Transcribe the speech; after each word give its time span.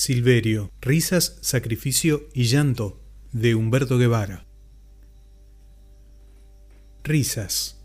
Silverio, 0.00 0.72
Risas, 0.80 1.36
Sacrificio 1.42 2.22
y 2.32 2.44
Llanto 2.44 3.02
de 3.32 3.54
Humberto 3.54 3.98
Guevara. 3.98 4.46
Risas. 7.04 7.84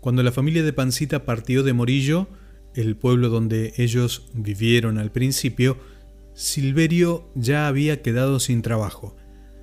Cuando 0.00 0.22
la 0.22 0.32
familia 0.32 0.62
de 0.62 0.72
Pancita 0.72 1.26
partió 1.26 1.62
de 1.62 1.74
Morillo, 1.74 2.26
el 2.74 2.96
pueblo 2.96 3.28
donde 3.28 3.74
ellos 3.76 4.30
vivieron 4.32 4.96
al 4.96 5.12
principio, 5.12 5.76
Silverio 6.32 7.28
ya 7.34 7.68
había 7.68 8.00
quedado 8.00 8.40
sin 8.40 8.62
trabajo. 8.62 9.14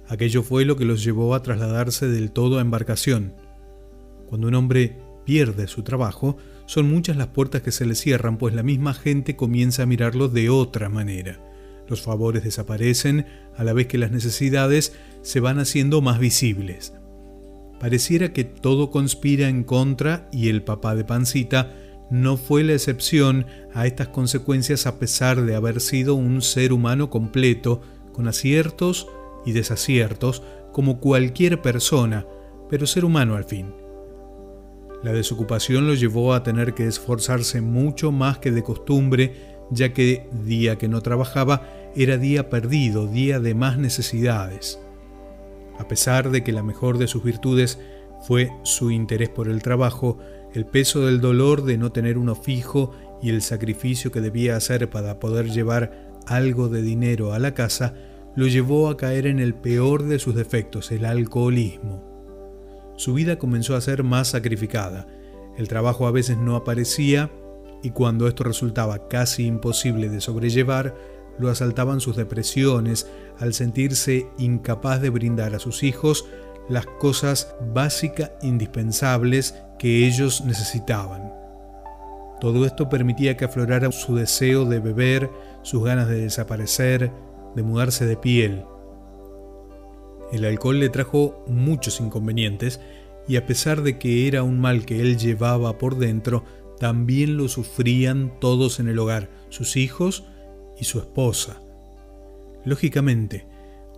Aquello 0.08 0.44
fue 0.44 0.66
lo 0.66 0.78
que 0.78 0.86
los 0.86 1.04
llevó 1.04 1.34
a 1.34 1.42
trasladarse 1.42 2.08
del 2.08 2.30
todo 2.30 2.60
a 2.60 2.62
embarcación. 2.62 3.34
Cuando 4.28 4.48
un 4.48 4.54
hombre 4.54 5.00
pierde 5.26 5.68
su 5.68 5.82
trabajo, 5.82 6.38
son 6.68 6.88
muchas 6.88 7.18
las 7.18 7.30
puertas 7.30 7.64
que 7.64 7.72
se 7.72 7.88
le 7.88 7.96
cierran, 7.96 8.38
pues 8.38 8.54
la 8.54 8.62
misma 8.62 8.94
gente 8.94 9.36
comienza 9.36 9.82
a 9.82 9.88
mirarlo 9.88 10.28
de 10.28 10.52
otra 10.52 10.88
manera. 10.88 11.40
Los 11.88 12.02
favores 12.02 12.44
desaparecen 12.44 13.26
a 13.56 13.64
la 13.64 13.74
vez 13.74 13.88
que 13.88 13.98
las 13.98 14.12
necesidades 14.12 14.94
se 15.22 15.40
van 15.40 15.60
haciendo 15.60 16.02
más 16.02 16.20
visibles. 16.20 16.94
Pareciera 17.80 18.32
que 18.32 18.44
todo 18.44 18.92
conspira 18.92 19.50
en 19.50 19.64
contra 19.64 20.30
y 20.32 20.50
el 20.50 20.64
papá 20.64 20.96
de 20.96 21.04
Pancita 21.04 21.74
no 22.10 22.38
fue 22.38 22.64
la 22.64 22.74
excepción 22.74 23.46
a 23.74 23.88
estas 23.88 24.10
consecuencias 24.10 24.86
a 24.86 25.00
pesar 25.00 25.42
de 25.42 25.56
haber 25.56 25.82
sido 25.82 26.16
un 26.16 26.42
ser 26.42 26.72
humano 26.72 27.10
completo, 27.10 27.82
con 28.14 28.28
aciertos 28.28 29.08
y 29.46 29.52
desaciertos, 29.52 30.44
como 30.72 31.00
cualquier 31.00 31.62
persona, 31.62 32.26
pero 32.70 32.88
ser 32.88 33.04
humano 33.04 33.36
al 33.36 33.46
fin. 33.46 33.74
La 35.04 35.12
desocupación 35.12 35.86
lo 35.86 35.96
llevó 35.96 36.34
a 36.34 36.44
tener 36.44 36.74
que 36.74 36.88
esforzarse 36.88 37.60
mucho 37.60 38.12
más 38.12 38.38
que 38.38 38.52
de 38.52 38.64
costumbre 38.64 39.53
ya 39.72 39.94
que 39.94 40.28
día 40.46 40.78
que 40.78 40.88
no 40.88 41.02
trabajaba 41.02 41.68
era 41.96 42.18
día 42.18 42.50
perdido, 42.50 43.08
día 43.08 43.40
de 43.40 43.56
más 43.56 43.78
necesidades. 43.78 44.80
A 45.78 45.88
pesar 45.88 46.32
de 46.32 46.44
que 46.44 46.52
la 46.52 46.64
mejor 46.64 46.98
de 46.98 47.08
sus 47.08 47.24
virtudes 47.24 47.80
fue 48.22 48.52
su 48.64 48.92
interés 48.92 49.30
por 49.30 49.48
el 49.48 49.62
trabajo, 49.62 50.18
el 50.54 50.66
peso 50.66 51.06
del 51.06 51.20
dolor 51.20 51.64
de 51.64 51.78
no 51.78 51.92
tener 51.92 52.18
uno 52.18 52.36
fijo 52.36 52.92
y 53.22 53.30
el 53.30 53.42
sacrificio 53.42 54.12
que 54.12 54.22
debía 54.22 54.56
hacer 54.56 54.90
para 54.90 55.20
poder 55.20 55.50
llevar 55.50 56.12
algo 56.28 56.70
de 56.70 56.82
dinero 56.82 57.34
a 57.34 57.40
la 57.40 57.54
casa, 57.54 57.96
lo 58.36 58.48
llevó 58.48 58.90
a 58.90 58.98
caer 58.98 59.28
en 59.28 59.40
el 59.40 59.54
peor 59.54 60.04
de 60.04 60.20
sus 60.20 60.36
defectos, 60.36 60.92
el 60.92 61.06
alcoholismo. 61.06 62.94
Su 62.96 63.14
vida 63.14 63.38
comenzó 63.38 63.76
a 63.76 63.82
ser 63.82 64.04
más 64.04 64.30
sacrificada. 64.30 65.08
El 65.58 65.68
trabajo 65.68 66.08
a 66.08 66.12
veces 66.12 66.38
no 66.38 66.56
aparecía 66.56 67.32
y 67.84 67.92
cuando 67.92 68.28
esto 68.28 68.44
resultaba 68.44 69.08
casi 69.10 69.46
imposible 69.46 70.10
de 70.10 70.22
sobrellevar, 70.22 70.96
lo 71.38 71.50
asaltaban 71.50 72.00
sus 72.00 72.16
depresiones 72.16 73.08
al 73.38 73.54
sentirse 73.54 74.28
incapaz 74.38 75.02
de 75.02 75.10
brindar 75.10 75.54
a 75.54 75.60
sus 75.60 75.84
hijos 75.84 76.26
las 76.70 76.86
cosas 76.86 77.56
básicas 77.74 78.32
indispensables 78.42 79.56
que 79.78 80.08
ellos 80.08 80.44
necesitaban. 80.46 81.34
Todo 82.40 82.66
esto 82.66 82.90
permitía 82.90 83.36
que 83.36 83.46
aflorara 83.46 83.92
su 83.92 84.16
deseo 84.16 84.66
de 84.66 84.80
beber, 84.80 85.30
sus 85.62 85.84
ganas 85.84 86.08
de 86.08 86.22
desaparecer, 86.22 87.12
de 87.56 87.64
mudarse 87.64 88.06
de 88.06 88.18
piel. 88.18 88.66
El 90.32 90.46
alcohol 90.46 90.80
le 90.80 90.90
trajo 90.90 91.44
muchos 91.48 92.00
inconvenientes 92.00 92.80
y 93.28 93.36
a 93.38 93.46
pesar 93.46 93.82
de 93.82 93.98
que 93.98 94.28
era 94.28 94.44
un 94.44 94.60
mal 94.60 94.86
que 94.86 95.00
él 95.02 95.18
llevaba 95.18 95.78
por 95.78 95.98
dentro, 95.98 96.44
también 96.84 97.38
lo 97.38 97.48
sufrían 97.48 98.34
todos 98.42 98.82
en 98.82 98.90
el 98.90 99.00
hogar, 99.00 99.30
sus 99.48 99.78
hijos 99.78 100.26
y 100.78 100.84
su 100.84 101.00
esposa. 101.00 101.62
Lógicamente, 102.66 103.48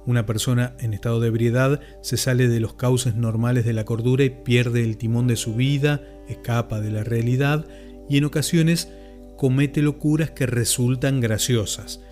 una 0.05 0.28
persona 0.28 0.75
en 0.80 0.94
estado 0.94 1.19
de 1.19 1.30
ebriedad 1.30 1.81
se 2.02 2.16
sale 2.16 2.47
de 2.47 2.59
los 2.59 2.75
cauces 2.75 3.16
normales 3.16 3.66
de 3.66 3.73
la 3.73 3.86
cordura 3.86 4.23
y 4.23 4.30
pierde 4.30 4.83
el 4.83 4.97
timón 4.97 5.25
de 5.25 5.36
su 5.36 5.56
vida, 5.56 6.03
escapa 6.29 6.79
de 6.79 6.91
la 6.91 7.03
realidad 7.03 7.66
y 8.07 8.19
en 8.19 8.25
ocasiones 8.25 8.88
comete 9.35 9.81
locuras 9.81 10.29
que 10.29 10.45
resultan 10.45 11.22
graciosas. 11.22 12.03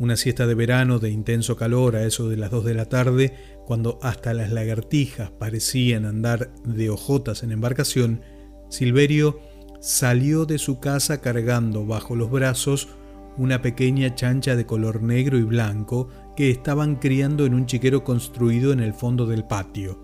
Una 0.00 0.16
siesta 0.16 0.48
de 0.48 0.56
verano 0.56 0.98
de 0.98 1.10
intenso 1.10 1.54
calor 1.54 1.94
a 1.94 2.04
eso 2.04 2.28
de 2.28 2.36
las 2.36 2.50
2 2.50 2.64
de 2.64 2.74
la 2.74 2.86
tarde, 2.86 3.32
cuando 3.64 4.00
hasta 4.02 4.34
las 4.34 4.50
lagartijas 4.50 5.30
parecían 5.30 6.04
andar 6.04 6.52
de 6.64 6.90
ojotas 6.90 7.44
en 7.44 7.52
embarcación, 7.52 8.22
Silverio 8.70 9.38
salió 9.86 10.46
de 10.46 10.58
su 10.58 10.80
casa 10.80 11.20
cargando 11.20 11.86
bajo 11.86 12.16
los 12.16 12.28
brazos 12.28 12.88
una 13.36 13.62
pequeña 13.62 14.16
chancha 14.16 14.56
de 14.56 14.66
color 14.66 15.00
negro 15.00 15.38
y 15.38 15.44
blanco 15.44 16.08
que 16.34 16.50
estaban 16.50 16.96
criando 16.96 17.46
en 17.46 17.54
un 17.54 17.66
chiquero 17.66 18.02
construido 18.02 18.72
en 18.72 18.80
el 18.80 18.94
fondo 18.94 19.26
del 19.26 19.44
patio. 19.44 20.02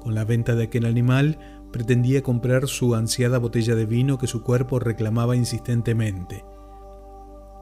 Con 0.00 0.14
la 0.14 0.26
venta 0.26 0.54
de 0.54 0.64
aquel 0.64 0.84
animal 0.84 1.38
pretendía 1.72 2.22
comprar 2.22 2.68
su 2.68 2.94
ansiada 2.94 3.38
botella 3.38 3.74
de 3.74 3.86
vino 3.86 4.18
que 4.18 4.26
su 4.26 4.42
cuerpo 4.42 4.78
reclamaba 4.78 5.34
insistentemente. 5.34 6.44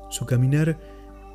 Su 0.08 0.26
caminar 0.26 0.76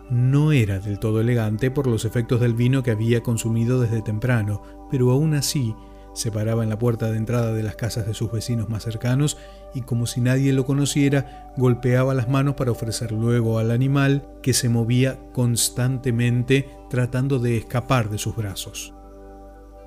no 0.09 0.52
era 0.52 0.79
del 0.79 1.00
todo 1.00 1.22
elegante 1.22 1.72
por 1.72 1.88
los 1.88 2.03
efectos 2.03 2.41
del 2.41 2.56
vino 2.56 2.84
que 2.84 2.91
había 2.91 3.23
consumido 3.23 3.79
desde 3.79 4.02
temprano, 4.02 4.62
pero 4.91 5.12
aún 5.12 5.34
así 5.34 5.73
se 6.16 6.31
paraba 6.31 6.64
en 6.64 6.70
la 6.70 6.80
puerta 6.80 7.12
de 7.12 7.18
entrada 7.18 7.53
de 7.53 7.62
las 7.62 7.76
casas 7.76 8.08
de 8.08 8.16
sus 8.16 8.31
vecinos 8.31 8.70
más 8.70 8.84
cercanos 8.84 9.38
y 9.76 9.81
como 9.81 10.08
si 10.08 10.22
nadie 10.22 10.53
lo 10.53 10.66
conociera, 10.66 11.53
golpeaba 11.58 12.16
las 12.16 12.30
manos 12.30 12.56
para 12.56 12.72
ofrecer 12.72 13.12
luego 13.12 13.59
al 13.59 13.70
animal 13.70 14.24
que 14.42 14.53
se 14.53 14.70
movía 14.70 15.20
constantemente 15.34 16.68
tratando 16.90 17.38
de 17.38 17.58
escapar 17.58 18.09
de 18.09 18.18
sus 18.18 18.36
brazos. 18.36 18.94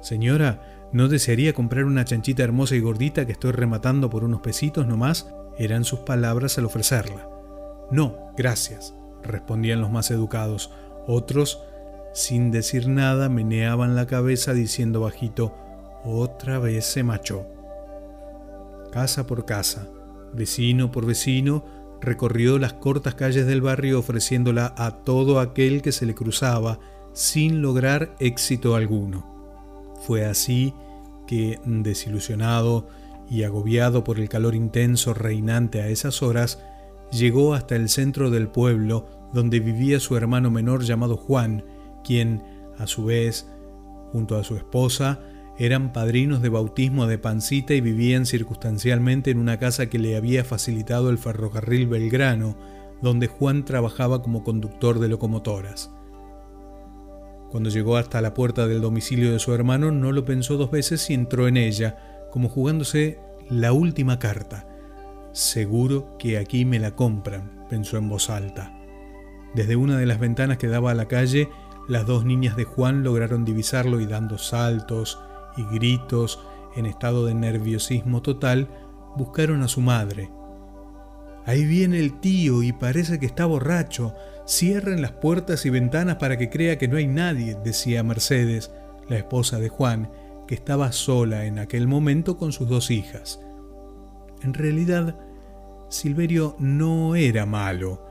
Señora, 0.01 0.89
¿no 0.93 1.09
desearía 1.09 1.55
comprar 1.55 1.85
una 1.85 2.05
chanchita 2.05 2.45
hermosa 2.45 2.77
y 2.77 2.81
gordita 2.81 3.27
que 3.27 3.33
estoy 3.33 3.51
rematando 3.51 4.09
por 4.11 4.23
unos 4.23 4.41
pesitos 4.41 4.87
nomás? 4.87 5.27
eran 5.59 5.85
sus 5.85 6.01
palabras 6.01 6.57
al 6.57 6.65
ofrecerla. 6.65 7.29
No, 7.91 8.33
gracias, 8.37 8.95
respondían 9.23 9.81
los 9.81 9.91
más 9.91 10.11
educados. 10.11 10.73
Otros, 11.07 11.63
sin 12.15 12.51
decir 12.51 12.89
nada, 12.89 13.29
meneaban 13.29 13.97
la 13.97 14.07
cabeza 14.07 14.55
diciendo 14.55 15.01
bajito, 15.01 15.55
otra 16.05 16.59
vez 16.59 16.85
se 16.85 17.03
machó. 17.03 17.47
Casa 18.93 19.27
por 19.27 19.45
casa, 19.45 19.89
vecino 20.33 20.91
por 20.91 21.07
vecino, 21.07 21.65
recorrió 22.01 22.59
las 22.59 22.75
cortas 22.75 23.15
calles 23.15 23.47
del 23.47 23.61
barrio 23.61 23.99
ofreciéndola 23.99 24.75
a 24.77 25.03
todo 25.03 25.41
aquel 25.41 25.83
que 25.83 25.93
se 25.93 26.07
le 26.07 26.15
cruzaba 26.15 26.79
sin 27.13 27.63
lograr 27.63 28.15
éxito 28.21 28.75
alguno. 28.75 29.27
Fue 30.07 30.25
así 30.25 30.75
que, 31.27 31.61
desilusionado 31.65 32.89
y 33.29 33.43
agobiado 33.43 34.05
por 34.05 34.19
el 34.19 34.29
calor 34.29 34.55
intenso 34.55 35.13
reinante 35.15 35.83
a 35.83 35.89
esas 35.89 36.23
horas, 36.23 36.63
llegó 37.11 37.55
hasta 37.55 37.77
el 37.77 37.89
centro 37.89 38.31
del 38.31 38.49
pueblo 38.49 39.07
donde 39.33 39.61
vivía 39.61 40.01
su 40.01 40.17
hermano 40.17 40.51
menor 40.51 40.85
llamado 40.85 41.17
Juan, 41.17 41.65
quien, 42.05 42.43
a 42.79 42.87
su 42.87 43.05
vez, 43.07 43.49
junto 44.13 44.39
a 44.39 44.45
su 44.45 44.57
esposa, 44.57 45.21
eran 45.59 45.93
padrinos 45.93 46.41
de 46.41 46.49
bautismo 46.49 47.07
de 47.09 47.19
Pancita 47.19 47.75
y 47.75 47.81
vivían 47.81 48.27
circunstancialmente 48.27 49.33
en 49.33 49.39
una 49.39 49.59
casa 49.59 49.87
que 49.87 49.99
le 49.99 50.17
había 50.17 50.45
facilitado 50.45 51.11
el 51.11 51.19
ferrocarril 51.19 51.89
Belgrano, 51.89 52.57
donde 53.03 53.27
Juan 53.27 53.65
trabajaba 53.65 54.23
como 54.23 54.45
conductor 54.45 55.01
de 55.01 55.09
locomotoras. 55.09 55.91
Cuando 57.51 57.71
llegó 57.71 57.97
hasta 57.97 58.21
la 58.21 58.35
puerta 58.35 58.69
del 58.69 58.81
domicilio 58.81 59.33
de 59.33 59.41
su 59.41 59.53
hermano, 59.53 59.91
no 59.91 60.13
lo 60.13 60.25
pensó 60.25 60.57
dos 60.57 60.71
veces 60.71 61.09
y 61.11 61.15
entró 61.15 61.49
en 61.49 61.57
ella, 61.57 61.97
como 62.31 62.49
jugándose 62.49 63.19
la 63.51 63.73
última 63.73 64.19
carta. 64.19 64.67
Seguro 65.33 66.17
que 66.19 66.39
aquí 66.39 66.65
me 66.65 66.79
la 66.79 66.95
compran, 66.95 67.67
pensó 67.69 67.97
en 67.97 68.09
voz 68.09 68.31
alta. 68.31 68.75
Desde 69.55 69.77
una 69.77 69.97
de 69.97 70.07
las 70.07 70.21
ventanas 70.21 70.59
que 70.59 70.69
daba 70.69 70.93
a 70.93 70.95
la 70.95 71.09
calle, 71.09 71.49
las 71.89 72.07
dos 72.07 72.25
niñas 72.25 72.57
de 72.57 72.65
Juan 72.65 73.03
lograron 73.03 73.45
divisarlo 73.45 74.01
y 74.01 74.07
dando 74.07 74.37
saltos, 74.37 75.19
y 75.59 75.65
gritos 75.75 76.41
en 76.77 76.87
estado 76.87 77.27
de 77.27 77.35
nerviosismo 77.35 78.23
total, 78.23 78.69
buscaron 79.17 79.63
a 79.63 79.69
su 79.69 79.81
madre. 79.81 80.31
Ahí 81.45 81.65
viene 81.65 81.99
el 81.99 82.21
tío 82.21 82.63
y 82.63 82.73
parece 82.73 83.19
que 83.19 83.27
está 83.27 83.47
borracho. 83.47 84.15
Cierren 84.47 85.03
las 85.03 85.13
puertas 85.13 85.67
y 85.67 85.71
ventanas 85.71 86.17
para 86.17 86.37
que 86.37 86.51
crea 86.51 86.79
que 86.79 86.89
no 86.89 86.97
hay 86.97 87.07
nadie, 87.07 87.57
decía 87.65 88.03
Mercedes, 88.03 88.71
la 89.09 89.17
esposa 89.17 89.59
de 89.59 89.69
Juan, 89.69 90.11
que 90.47 90.55
estaba 90.55 90.93
sola 90.93 91.47
en 91.47 91.59
aquel 91.59 91.87
momento 91.87 92.37
con 92.37 92.53
sus 92.53 92.69
dos 92.69 92.91
hijas. 92.91 93.41
En 94.43 94.55
realidad, 94.55 95.19
Silverio 95.89 96.55
no 96.59 97.17
era 97.17 97.47
malo. 97.47 98.08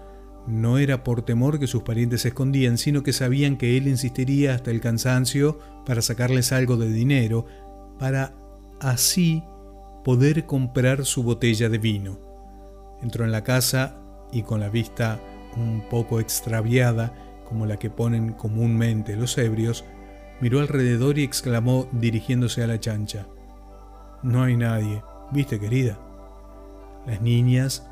No 0.48 0.78
era 0.78 1.04
por 1.04 1.24
temor 1.24 1.60
que 1.60 1.68
sus 1.68 1.84
parientes 1.84 2.22
se 2.22 2.30
escondían, 2.30 2.78
sino 2.78 3.04
que 3.04 3.12
sabían 3.12 3.58
que 3.58 3.78
él 3.78 3.88
insistiría 3.88 4.56
hasta 4.56 4.72
el 4.72 4.80
cansancio 4.80 5.60
para 5.86 6.02
sacarles 6.02 6.54
algo 6.54 6.78
de 6.78 6.90
dinero, 6.90 7.46
para 8.00 8.34
así 8.80 9.44
poder 10.06 10.46
comprar 10.46 11.06
su 11.06 11.24
botella 11.24 11.68
de 11.68 11.78
vino. 11.78 12.20
Entró 13.02 13.26
en 13.26 13.34
la 13.34 13.44
casa 13.44 14.00
y 14.32 14.44
con 14.44 14.62
la 14.62 14.70
vista 14.70 15.20
un 15.58 15.84
poco 15.90 16.22
extraviada, 16.22 17.14
como 17.46 17.66
la 17.66 17.78
que 17.78 17.90
ponen 17.90 18.32
comúnmente 18.32 19.18
los 19.18 19.38
ebrios, 19.38 19.84
miró 20.40 20.62
alrededor 20.62 21.18
y 21.18 21.24
exclamó 21.24 21.90
dirigiéndose 21.92 22.64
a 22.64 22.68
la 22.68 22.80
chancha. 22.80 23.28
No 24.24 24.44
hay 24.44 24.56
nadie, 24.56 25.04
¿viste 25.32 25.60
querida? 25.60 26.00
Las 27.06 27.22
niñas 27.22 27.86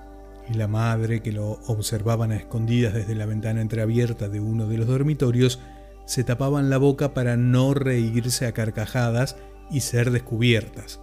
y 0.50 0.54
la 0.54 0.68
madre, 0.68 1.22
que 1.22 1.32
lo 1.32 1.60
observaban 1.68 2.32
a 2.32 2.38
escondidas 2.38 2.94
desde 2.94 3.16
la 3.16 3.26
ventana 3.26 3.62
entreabierta 3.62 4.30
de 4.30 4.40
uno 4.40 4.68
de 4.68 4.78
los 4.78 4.88
dormitorios, 4.88 5.60
se 6.06 6.24
tapaban 6.24 6.70
la 6.70 6.78
boca 6.78 7.14
para 7.14 7.36
no 7.36 7.74
reírse 7.74 8.46
a 8.46 8.52
carcajadas 8.52 9.38
y 9.72 9.82
ser 9.82 10.12
descubiertas. 10.12 11.02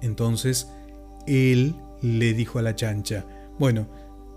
Entonces, 0.00 0.68
él 1.26 1.76
le 2.00 2.34
dijo 2.34 2.58
a 2.58 2.62
la 2.62 2.74
chancha, 2.74 3.24
bueno, 3.58 3.86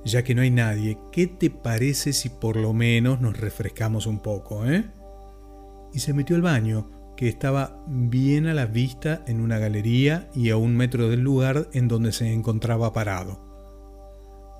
ya 0.03 0.23
que 0.23 0.35
no 0.35 0.43
hay 0.43 0.51
nadie, 0.51 0.99
¿qué 1.11 1.25
te 1.25 1.49
parece 1.49 2.13
si 2.13 2.29
por 2.29 2.57
lo 2.57 2.73
menos 2.73 3.21
nos 3.21 3.39
refrescamos 3.39 4.05
un 4.05 4.19
poco, 4.19 4.65
eh? 4.67 4.85
Y 5.93 5.99
se 5.99 6.13
metió 6.13 6.35
al 6.35 6.43
baño, 6.43 6.91
que 7.17 7.27
estaba 7.27 7.83
bien 7.87 8.45
a 8.45 8.53
la 8.53 8.65
vista 8.65 9.23
en 9.25 9.39
una 9.39 9.57
galería 9.57 10.29
y 10.35 10.49
a 10.49 10.57
un 10.57 10.75
metro 10.75 11.09
del 11.09 11.21
lugar 11.21 11.69
en 11.73 11.87
donde 11.87 12.11
se 12.11 12.31
encontraba 12.31 12.93
parado. 12.93 13.44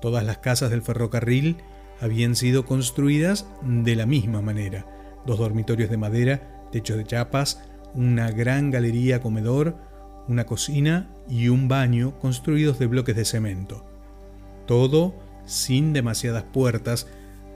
Todas 0.06 0.24
las 0.24 0.38
casas 0.38 0.70
del 0.70 0.82
ferrocarril 0.82 1.56
habían 2.00 2.36
sido 2.36 2.64
construidas 2.64 3.44
de 3.64 3.96
la 3.96 4.06
misma 4.06 4.40
manera. 4.40 4.86
Dos 5.26 5.40
dormitorios 5.40 5.90
de 5.90 5.96
madera, 5.96 6.68
techo 6.70 6.96
de 6.96 7.02
chapas, 7.02 7.60
una 7.92 8.30
gran 8.30 8.70
galería 8.70 9.20
comedor, 9.20 9.76
una 10.28 10.46
cocina 10.46 11.10
y 11.28 11.48
un 11.48 11.66
baño 11.66 12.20
construidos 12.20 12.78
de 12.78 12.86
bloques 12.86 13.16
de 13.16 13.24
cemento. 13.24 13.84
Todo 14.68 15.12
sin 15.44 15.92
demasiadas 15.92 16.44
puertas, 16.44 17.08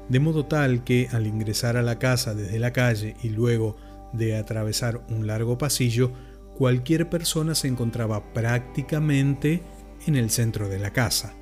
de 0.09 0.19
modo 0.19 0.45
tal 0.47 0.83
que 0.83 1.07
al 1.13 1.29
ingresar 1.29 1.77
a 1.77 1.83
la 1.83 2.01
casa 2.01 2.35
desde 2.35 2.59
la 2.59 2.73
calle 2.73 3.15
y 3.23 3.29
luego 3.29 3.77
de 4.13 4.37
atravesar 4.37 5.03
un 5.09 5.29
largo 5.29 5.57
pasillo, 5.57 6.11
cualquier 6.59 7.09
persona 7.09 7.55
se 7.55 7.69
encontraba 7.69 8.33
prácticamente 8.33 9.63
en 10.09 10.17
el 10.17 10.31
centro 10.31 10.69
de 10.69 10.81
la 10.81 10.93
casa. 10.93 11.37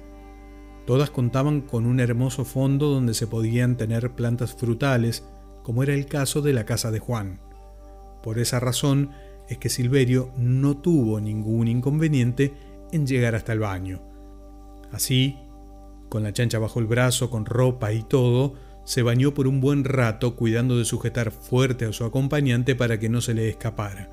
Todas 0.88 1.10
contaban 1.10 1.60
con 1.60 1.84
un 1.84 2.00
hermoso 2.00 2.46
fondo 2.46 2.88
donde 2.88 3.12
se 3.12 3.26
podían 3.26 3.76
tener 3.76 4.12
plantas 4.12 4.54
frutales, 4.54 5.22
como 5.62 5.82
era 5.82 5.92
el 5.92 6.06
caso 6.06 6.40
de 6.40 6.54
la 6.54 6.64
casa 6.64 6.90
de 6.90 6.98
Juan. 6.98 7.40
Por 8.22 8.38
esa 8.38 8.58
razón 8.58 9.10
es 9.50 9.58
que 9.58 9.68
Silverio 9.68 10.30
no 10.38 10.78
tuvo 10.78 11.20
ningún 11.20 11.68
inconveniente 11.68 12.54
en 12.90 13.06
llegar 13.06 13.34
hasta 13.34 13.52
el 13.52 13.58
baño. 13.58 14.00
Así, 14.90 15.36
con 16.08 16.22
la 16.22 16.32
chancha 16.32 16.58
bajo 16.58 16.80
el 16.80 16.86
brazo, 16.86 17.28
con 17.28 17.44
ropa 17.44 17.92
y 17.92 18.02
todo, 18.02 18.54
se 18.84 19.02
bañó 19.02 19.34
por 19.34 19.46
un 19.46 19.60
buen 19.60 19.84
rato 19.84 20.36
cuidando 20.36 20.78
de 20.78 20.86
sujetar 20.86 21.32
fuerte 21.32 21.84
a 21.84 21.92
su 21.92 22.06
acompañante 22.06 22.74
para 22.74 22.98
que 22.98 23.10
no 23.10 23.20
se 23.20 23.34
le 23.34 23.50
escapara. 23.50 24.08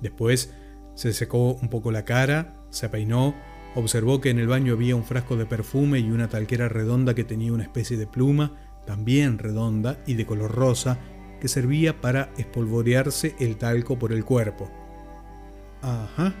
Después 0.00 0.52
se 0.96 1.12
secó 1.12 1.52
un 1.52 1.68
poco 1.68 1.92
la 1.92 2.04
cara, 2.04 2.56
se 2.70 2.88
peinó, 2.88 3.36
observó 3.78 4.20
que 4.20 4.30
en 4.30 4.38
el 4.38 4.48
baño 4.48 4.74
había 4.74 4.96
un 4.96 5.04
frasco 5.04 5.36
de 5.36 5.46
perfume 5.46 6.00
y 6.00 6.10
una 6.10 6.28
talquera 6.28 6.68
redonda 6.68 7.14
que 7.14 7.24
tenía 7.24 7.52
una 7.52 7.62
especie 7.62 7.96
de 7.96 8.06
pluma, 8.06 8.52
también 8.86 9.38
redonda 9.38 10.02
y 10.06 10.14
de 10.14 10.26
color 10.26 10.54
rosa, 10.54 10.98
que 11.40 11.48
servía 11.48 12.00
para 12.00 12.32
espolvorearse 12.36 13.36
el 13.38 13.56
talco 13.56 13.98
por 13.98 14.12
el 14.12 14.24
cuerpo. 14.24 14.70
Ajá. 15.82 16.34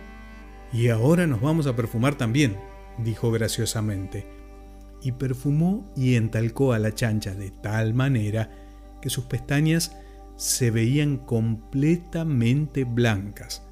Y 0.72 0.88
ahora 0.88 1.26
nos 1.26 1.40
vamos 1.40 1.66
a 1.66 1.76
perfumar 1.76 2.16
también, 2.16 2.56
dijo 2.98 3.30
graciosamente 3.30 4.38
y 5.02 5.12
perfumó 5.12 5.90
y 5.96 6.16
entalcó 6.16 6.72
a 6.72 6.78
la 6.78 6.94
chancha 6.94 7.34
de 7.34 7.50
tal 7.50 7.94
manera 7.94 8.50
que 9.00 9.10
sus 9.10 9.24
pestañas 9.24 9.96
se 10.36 10.70
veían 10.70 11.18
completamente 11.18 12.84
blancas. 12.84 13.67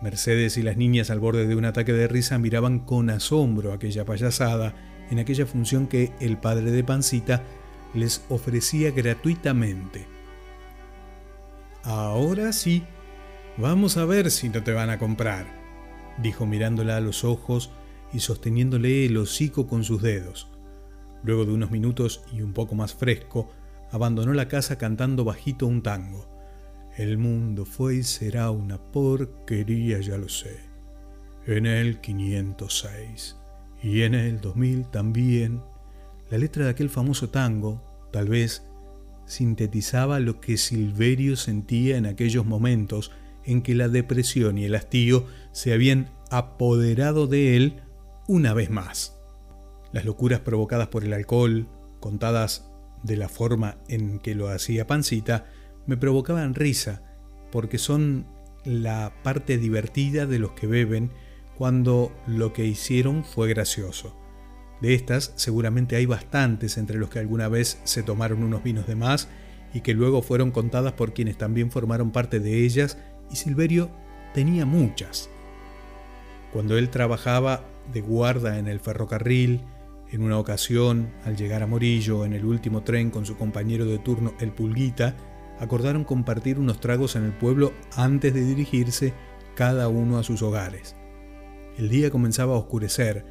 Mercedes 0.00 0.56
y 0.56 0.62
las 0.62 0.76
niñas 0.76 1.10
al 1.10 1.20
borde 1.20 1.46
de 1.46 1.56
un 1.56 1.64
ataque 1.64 1.92
de 1.92 2.08
risa 2.08 2.38
miraban 2.38 2.78
con 2.78 3.10
asombro 3.10 3.72
aquella 3.72 4.04
payasada 4.04 4.74
en 5.10 5.18
aquella 5.18 5.46
función 5.46 5.86
que 5.88 6.12
el 6.20 6.38
padre 6.38 6.70
de 6.70 6.84
Pancita 6.84 7.42
les 7.94 8.24
ofrecía 8.28 8.90
gratuitamente. 8.90 10.06
Ahora 11.82 12.52
sí, 12.52 12.84
vamos 13.56 13.96
a 13.96 14.04
ver 14.04 14.30
si 14.30 14.48
no 14.48 14.62
te 14.62 14.72
van 14.72 14.90
a 14.90 14.98
comprar, 14.98 15.46
dijo 16.18 16.46
mirándola 16.46 16.96
a 16.96 17.00
los 17.00 17.24
ojos 17.24 17.70
y 18.12 18.20
sosteniéndole 18.20 19.06
el 19.06 19.16
hocico 19.16 19.66
con 19.66 19.84
sus 19.84 20.02
dedos. 20.02 20.48
Luego 21.22 21.44
de 21.44 21.52
unos 21.52 21.70
minutos 21.70 22.22
y 22.32 22.42
un 22.42 22.52
poco 22.52 22.74
más 22.74 22.94
fresco, 22.94 23.50
abandonó 23.90 24.32
la 24.34 24.48
casa 24.48 24.78
cantando 24.78 25.24
bajito 25.24 25.66
un 25.66 25.82
tango. 25.82 26.37
El 26.98 27.16
mundo 27.16 27.64
fue 27.64 27.98
y 27.98 28.02
será 28.02 28.50
una 28.50 28.76
porquería, 28.76 30.00
ya 30.00 30.18
lo 30.18 30.28
sé. 30.28 30.58
En 31.46 31.64
el 31.64 32.00
506 32.00 33.36
y 33.84 34.02
en 34.02 34.14
el 34.16 34.40
2000 34.40 34.90
también. 34.90 35.62
La 36.28 36.38
letra 36.38 36.64
de 36.64 36.70
aquel 36.70 36.90
famoso 36.90 37.30
tango, 37.30 38.08
tal 38.12 38.28
vez, 38.28 38.64
sintetizaba 39.26 40.18
lo 40.18 40.40
que 40.40 40.56
Silverio 40.56 41.36
sentía 41.36 41.98
en 41.98 42.06
aquellos 42.06 42.44
momentos 42.44 43.12
en 43.44 43.62
que 43.62 43.76
la 43.76 43.88
depresión 43.88 44.58
y 44.58 44.64
el 44.64 44.74
hastío 44.74 45.24
se 45.52 45.72
habían 45.72 46.10
apoderado 46.32 47.28
de 47.28 47.54
él 47.54 47.80
una 48.26 48.54
vez 48.54 48.70
más. 48.70 49.16
Las 49.92 50.04
locuras 50.04 50.40
provocadas 50.40 50.88
por 50.88 51.04
el 51.04 51.12
alcohol, 51.12 51.68
contadas 52.00 52.68
de 53.04 53.16
la 53.16 53.28
forma 53.28 53.78
en 53.86 54.18
que 54.18 54.34
lo 54.34 54.48
hacía 54.48 54.88
Pancita, 54.88 55.46
me 55.88 55.96
provocaban 55.96 56.54
risa, 56.54 57.02
porque 57.50 57.78
son 57.78 58.26
la 58.64 59.14
parte 59.24 59.58
divertida 59.58 60.26
de 60.26 60.38
los 60.38 60.52
que 60.52 60.66
beben 60.66 61.10
cuando 61.56 62.12
lo 62.26 62.52
que 62.52 62.66
hicieron 62.66 63.24
fue 63.24 63.48
gracioso. 63.48 64.14
De 64.80 64.94
estas 64.94 65.32
seguramente 65.34 65.96
hay 65.96 66.06
bastantes 66.06 66.76
entre 66.76 66.98
los 66.98 67.08
que 67.08 67.18
alguna 67.18 67.48
vez 67.48 67.80
se 67.84 68.02
tomaron 68.04 68.44
unos 68.44 68.62
vinos 68.62 68.86
de 68.86 68.94
más 68.94 69.28
y 69.74 69.80
que 69.80 69.94
luego 69.94 70.22
fueron 70.22 70.50
contadas 70.50 70.92
por 70.92 71.14
quienes 71.14 71.38
también 71.38 71.70
formaron 71.70 72.12
parte 72.12 72.38
de 72.38 72.64
ellas, 72.64 72.98
y 73.30 73.36
Silverio 73.36 73.90
tenía 74.34 74.66
muchas. 74.66 75.30
Cuando 76.52 76.78
él 76.78 76.90
trabajaba 76.90 77.64
de 77.92 78.02
guarda 78.02 78.58
en 78.58 78.68
el 78.68 78.80
ferrocarril, 78.80 79.62
en 80.10 80.22
una 80.22 80.38
ocasión, 80.38 81.12
al 81.24 81.36
llegar 81.36 81.62
a 81.62 81.66
Morillo 81.66 82.24
en 82.24 82.32
el 82.32 82.44
último 82.44 82.82
tren 82.82 83.10
con 83.10 83.26
su 83.26 83.36
compañero 83.36 83.84
de 83.84 83.98
turno, 83.98 84.34
el 84.40 84.52
Pulguita, 84.52 85.16
acordaron 85.60 86.04
compartir 86.04 86.58
unos 86.58 86.80
tragos 86.80 87.16
en 87.16 87.24
el 87.24 87.32
pueblo 87.32 87.72
antes 87.96 88.34
de 88.34 88.44
dirigirse 88.44 89.14
cada 89.54 89.88
uno 89.88 90.18
a 90.18 90.22
sus 90.22 90.42
hogares. 90.42 90.96
El 91.76 91.88
día 91.88 92.10
comenzaba 92.10 92.54
a 92.54 92.58
oscurecer 92.58 93.24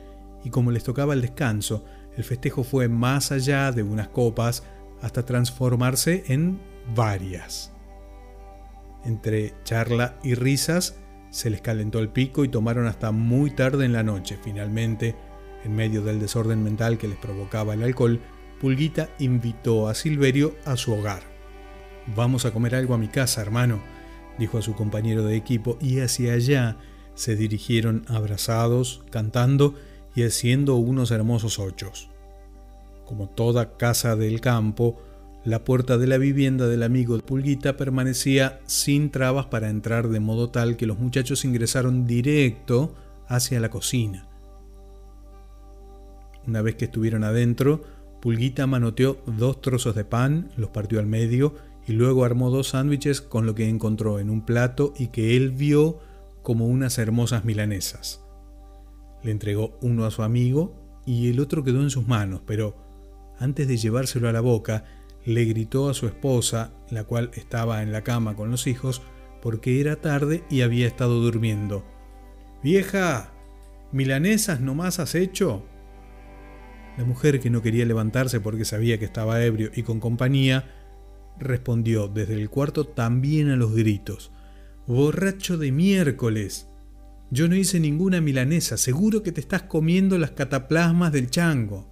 y 0.44 0.50
como 0.50 0.72
les 0.72 0.84
tocaba 0.84 1.13
el 1.13 1.22
descanso, 1.22 1.84
el 2.16 2.24
festejo 2.24 2.63
fue 2.63 2.88
más 2.88 3.32
allá 3.32 3.72
de 3.72 3.84
unas 3.84 4.10
copas 4.10 4.63
hasta 5.02 5.25
transformarse 5.25 6.24
en 6.28 6.60
varias. 6.96 7.74
Entre 9.06 9.54
charla 9.63 10.18
y 10.24 10.36
risas, 10.36 10.98
se 11.30 11.50
les 11.50 11.62
calentó 11.62 12.00
el 12.00 12.10
pico 12.10 12.44
y 12.44 12.50
tomaron 12.50 12.88
hasta 12.88 13.12
muy 13.12 13.52
tarde 13.52 13.86
en 13.86 13.94
la 13.94 14.04
noche. 14.04 14.40
Finalmente, 14.42 15.16
en 15.63 15.75
medio 15.75 16.02
del 16.02 16.20
desorden 16.20 16.63
mental 16.63 16.98
que 16.98 17.08
les 17.08 17.18
provocaba 17.18 17.74
el 17.74 17.84
alcohol, 17.84 18.20
Pulguita 18.60 19.10
invitó 19.20 19.88
a 19.88 19.94
Silverio 19.94 20.56
a 20.66 20.78
su 20.78 20.94
hogar. 20.94 21.37
Vamos 22.16 22.46
a 22.46 22.52
comer 22.52 22.76
algo 22.76 22.94
a 22.94 22.98
mi 22.98 23.10
casa, 23.10 23.42
hermano, 23.42 23.82
dijo 24.40 24.58
a 24.58 24.62
su 24.62 24.74
compañero 24.76 25.24
de 25.24 25.36
equipo, 25.36 25.78
y 25.82 26.00
hacia 26.00 26.34
allá 26.34 26.78
se 27.16 27.36
dirigieron 27.36 28.06
abrazados, 28.08 29.04
cantando 29.10 29.76
y 30.16 30.24
haciendo 30.24 30.76
unos 30.76 31.12
hermosos 31.12 31.60
ochos. 31.60 32.10
Como 33.06 33.28
toda 33.28 33.78
casa 33.78 34.16
del 34.16 34.40
campo, 34.40 35.02
la 35.44 35.64
puerta 35.64 35.98
de 35.98 36.08
la 36.08 36.18
vivienda 36.18 36.68
del 36.68 36.84
amigo 36.84 37.18
Pulguita 37.20 37.78
permanecía 37.78 38.60
sin 38.66 39.12
trabas 39.12 39.46
para 39.46 39.70
entrar 39.70 40.10
de 40.10 40.20
modo 40.20 40.50
tal 40.50 40.78
que 40.78 40.88
los 40.88 41.00
muchachos 41.00 41.46
ingresaron 41.46 42.06
directo 42.06 42.96
hacia 43.28 43.60
la 43.60 43.70
cocina. 43.70 44.28
Una 46.46 46.62
vez 46.62 46.76
que 46.76 46.86
estuvieron 46.86 47.24
adentro, 47.24 47.84
Pulguita 48.22 48.68
manoteó 48.68 49.20
dos 49.26 49.62
trozos 49.62 49.96
de 49.96 50.06
pan, 50.06 50.52
los 50.58 50.70
partió 50.70 51.00
al 51.00 51.06
medio 51.06 51.56
y 51.88 51.94
luego 51.94 52.25
armó 52.25 52.50
dos 52.50 52.70
sándwiches 52.70 53.22
con 53.22 53.46
lo 53.46 53.56
que 53.56 53.70
encontró 53.70 54.20
en 54.20 54.29
un 54.29 54.41
plato 54.46 54.94
y 54.98 55.08
que 55.08 55.38
él 55.38 55.51
vio 55.51 56.00
como 56.44 56.67
unas 56.67 56.98
hermosas 56.98 57.46
milanesas. 57.46 58.22
Le 59.24 59.32
entregó 59.32 59.77
uno 59.82 60.06
a 60.06 60.12
su 60.12 60.22
amigo 60.22 60.75
y 61.06 61.29
el 61.29 61.39
otro 61.39 61.63
quedó 61.63 61.82
en 61.82 61.89
sus 61.89 62.06
manos, 62.06 62.41
pero 62.46 62.75
antes 63.39 63.70
de 63.70 63.77
llevárselo 63.77 64.27
a 64.27 64.34
la 64.34 64.41
boca, 64.41 64.84
le 65.25 65.46
gritó 65.46 65.89
a 65.89 65.94
su 65.94 66.08
esposa, 66.08 66.74
la 66.89 67.06
cual 67.06 67.32
estaba 67.36 67.82
en 67.82 67.94
la 67.94 68.03
cama 68.03 68.36
con 68.36 68.51
los 68.51 68.67
hijos, 68.67 69.01
porque 69.41 69.79
era 69.79 69.96
tarde 69.96 70.44
y 70.50 70.62
había 70.62 70.88
estado 70.88 71.22
durmiendo. 71.22 71.86
Vieja, 72.62 73.32
¿milanesas 73.94 74.60
nomás 74.60 75.00
has 75.00 75.15
hecho? 75.15 75.63
La 76.98 77.06
mujer, 77.06 77.39
que 77.39 77.50
no 77.50 77.62
quería 77.62 77.86
levantarse 77.86 78.41
porque 78.41 78.65
sabía 78.65 78.98
que 78.98 79.06
estaba 79.06 79.44
ebrio 79.44 79.72
y 79.74 79.84
con 79.84 80.00
compañía, 80.00 80.77
respondió 81.39 82.08
desde 82.08 82.34
el 82.34 82.50
cuarto 82.50 82.86
también 82.86 83.50
a 83.50 83.56
los 83.56 83.74
gritos. 83.74 84.32
Borracho 84.88 85.58
de 85.58 85.72
miércoles. 85.72 86.67
Yo 87.29 87.48
no 87.48 87.56
hice 87.56 87.79
ninguna 87.79 88.22
milanesa, 88.22 88.77
seguro 88.77 89.22
que 89.22 89.32
te 89.32 89.41
estás 89.41 89.63
comiendo 89.63 90.17
las 90.17 90.32
cataplasmas 90.32 91.12
del 91.12 91.29
chango. 91.29 91.91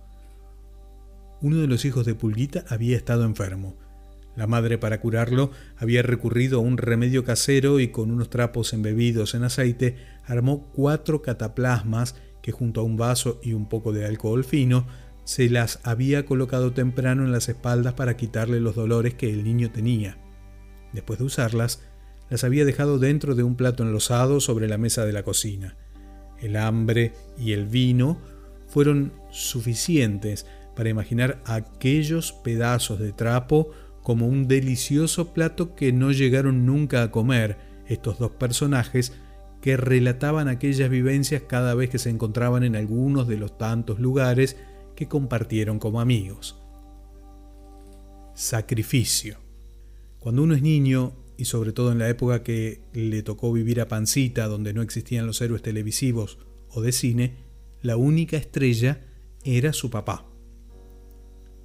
Uno 1.41 1.57
de 1.57 1.67
los 1.67 1.83
hijos 1.83 2.05
de 2.05 2.15
Pulguita 2.15 2.63
había 2.69 2.95
estado 2.95 3.25
enfermo. 3.25 3.75
La 4.35 4.47
madre 4.47 4.77
para 4.77 4.99
curarlo 4.99 5.51
había 5.77 6.01
recurrido 6.01 6.59
a 6.59 6.61
un 6.61 6.77
remedio 6.77 7.23
casero 7.23 7.79
y 7.79 7.89
con 7.89 8.11
unos 8.11 8.29
trapos 8.29 8.73
embebidos 8.73 9.33
en 9.33 9.43
aceite 9.43 9.95
armó 10.25 10.71
cuatro 10.73 11.21
cataplasmas 11.21 12.15
que 12.41 12.51
junto 12.51 12.81
a 12.81 12.83
un 12.83 12.97
vaso 12.97 13.39
y 13.43 13.53
un 13.53 13.67
poco 13.67 13.93
de 13.93 14.05
alcohol 14.05 14.43
fino 14.43 14.87
se 15.25 15.50
las 15.50 15.79
había 15.84 16.25
colocado 16.25 16.72
temprano 16.72 17.25
en 17.25 17.32
las 17.32 17.50
espaldas 17.50 17.96
para 17.96 18.15
quitarle 18.15 18.62
los 18.62 18.75
dolores 18.75 19.15
que 19.15 19.29
el 19.29 19.44
niño 19.44 19.72
tenía. 19.72 20.17
Después 20.94 21.20
de 21.20 21.25
usarlas, 21.25 21.82
las 22.29 22.44
había 22.44 22.63
dejado 22.63 23.00
dentro 23.00 23.36
de 23.36 23.44
un 23.44 23.55
plato 23.55 23.84
enlosado 23.84 24.39
sobre 24.39 24.67
la 24.67 24.77
mesa 24.77 25.05
de 25.05 25.13
la 25.13 25.24
cocina. 25.24 25.75
El 26.39 26.55
hambre 26.55 27.13
y 27.38 27.51
el 27.51 27.65
vino 27.65 28.20
fueron 28.67 29.13
suficientes 29.32 30.46
para 30.75 30.89
imaginar 30.89 31.41
aquellos 31.46 32.32
pedazos 32.32 33.00
de 33.00 33.12
trapo 33.12 33.72
como 34.03 34.27
un 34.27 34.48
delicioso 34.48 35.34
plato 35.34 35.75
que 35.75 35.91
no 35.91 36.12
llegaron 36.12 36.65
nunca 36.65 37.01
a 37.01 37.12
comer 37.12 37.58
estos 37.88 38.20
dos 38.20 38.32
personajes 38.32 39.13
que 39.62 39.77
relataban 39.77 40.48
aquellas 40.48 40.89
vivencias 40.89 41.41
cada 41.48 41.74
vez 41.74 41.89
que 41.89 41.98
se 41.98 42.12
encontraban 42.12 42.63
en 42.63 42.75
algunos 42.75 43.27
de 43.27 43.38
los 43.38 43.58
tantos 43.58 44.00
lugares 44.00 44.58
que 44.95 45.07
compartieron 45.07 45.79
como 45.79 46.01
amigos. 46.01 46.61
Sacrificio. 48.33 49.37
Cuando 50.19 50.43
uno 50.43 50.55
es 50.55 50.61
niño, 50.61 51.13
y 51.37 51.45
sobre 51.45 51.73
todo 51.73 51.91
en 51.91 51.99
la 51.99 52.09
época 52.09 52.43
que 52.43 52.81
le 52.93 53.21
tocó 53.23 53.51
vivir 53.51 53.81
a 53.81 53.87
Pancita, 53.87 54.47
donde 54.47 54.73
no 54.73 54.81
existían 54.81 55.27
los 55.27 55.41
héroes 55.41 55.61
televisivos 55.61 56.39
o 56.69 56.81
de 56.81 56.91
cine, 56.91 57.35
la 57.81 57.97
única 57.97 58.37
estrella 58.37 59.01
era 59.43 59.73
su 59.73 59.89
papá. 59.89 60.25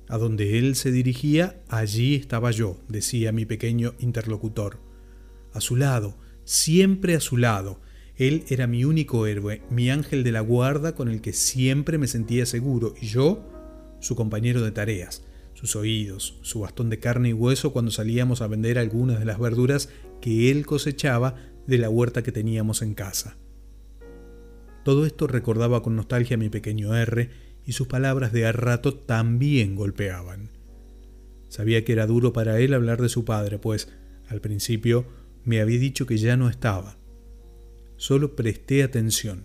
A 0.08 0.18
donde 0.18 0.58
él 0.58 0.74
se 0.74 0.90
dirigía, 0.90 1.62
allí 1.68 2.16
estaba 2.16 2.50
yo, 2.50 2.80
decía 2.88 3.32
mi 3.32 3.46
pequeño 3.46 3.94
interlocutor. 4.00 4.78
A 5.52 5.60
su 5.60 5.76
lado, 5.76 6.16
siempre 6.44 7.14
a 7.14 7.20
su 7.20 7.36
lado. 7.36 7.80
Él 8.20 8.44
era 8.50 8.66
mi 8.66 8.84
único 8.84 9.26
héroe, 9.26 9.62
mi 9.70 9.88
ángel 9.88 10.24
de 10.24 10.30
la 10.30 10.40
guarda 10.40 10.94
con 10.94 11.08
el 11.08 11.22
que 11.22 11.32
siempre 11.32 11.96
me 11.96 12.06
sentía 12.06 12.44
seguro, 12.44 12.92
y 13.00 13.06
yo, 13.06 13.42
su 13.98 14.14
compañero 14.14 14.60
de 14.60 14.72
tareas, 14.72 15.24
sus 15.54 15.74
oídos, 15.74 16.38
su 16.42 16.60
bastón 16.60 16.90
de 16.90 16.98
carne 16.98 17.30
y 17.30 17.32
hueso 17.32 17.72
cuando 17.72 17.90
salíamos 17.90 18.42
a 18.42 18.46
vender 18.46 18.78
algunas 18.78 19.20
de 19.20 19.24
las 19.24 19.38
verduras 19.38 19.88
que 20.20 20.50
él 20.50 20.66
cosechaba 20.66 21.36
de 21.66 21.78
la 21.78 21.88
huerta 21.88 22.22
que 22.22 22.30
teníamos 22.30 22.82
en 22.82 22.92
casa. 22.92 23.38
Todo 24.84 25.06
esto 25.06 25.26
recordaba 25.26 25.82
con 25.82 25.96
nostalgia 25.96 26.34
a 26.34 26.38
mi 26.38 26.50
pequeño 26.50 26.94
R, 26.94 27.30
y 27.64 27.72
sus 27.72 27.86
palabras 27.86 28.34
de 28.34 28.44
a 28.44 28.52
rato 28.52 28.92
también 28.92 29.76
golpeaban. 29.76 30.50
Sabía 31.48 31.86
que 31.86 31.92
era 31.94 32.06
duro 32.06 32.34
para 32.34 32.60
él 32.60 32.74
hablar 32.74 33.00
de 33.00 33.08
su 33.08 33.24
padre, 33.24 33.58
pues 33.58 33.88
al 34.28 34.42
principio 34.42 35.06
me 35.42 35.62
había 35.62 35.78
dicho 35.78 36.04
que 36.04 36.18
ya 36.18 36.36
no 36.36 36.50
estaba. 36.50 36.99
Solo 38.00 38.34
presté 38.34 38.82
atención. 38.82 39.44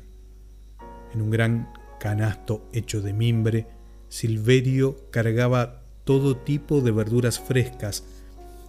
En 1.14 1.22
un 1.22 1.30
gran 1.30 1.74
canasto 2.00 2.70
hecho 2.72 3.02
de 3.02 3.12
mimbre, 3.12 3.68
Silverio 4.08 4.96
cargaba 5.12 5.84
todo 6.06 6.38
tipo 6.38 6.80
de 6.80 6.92
verduras 6.92 7.38
frescas, 7.38 8.06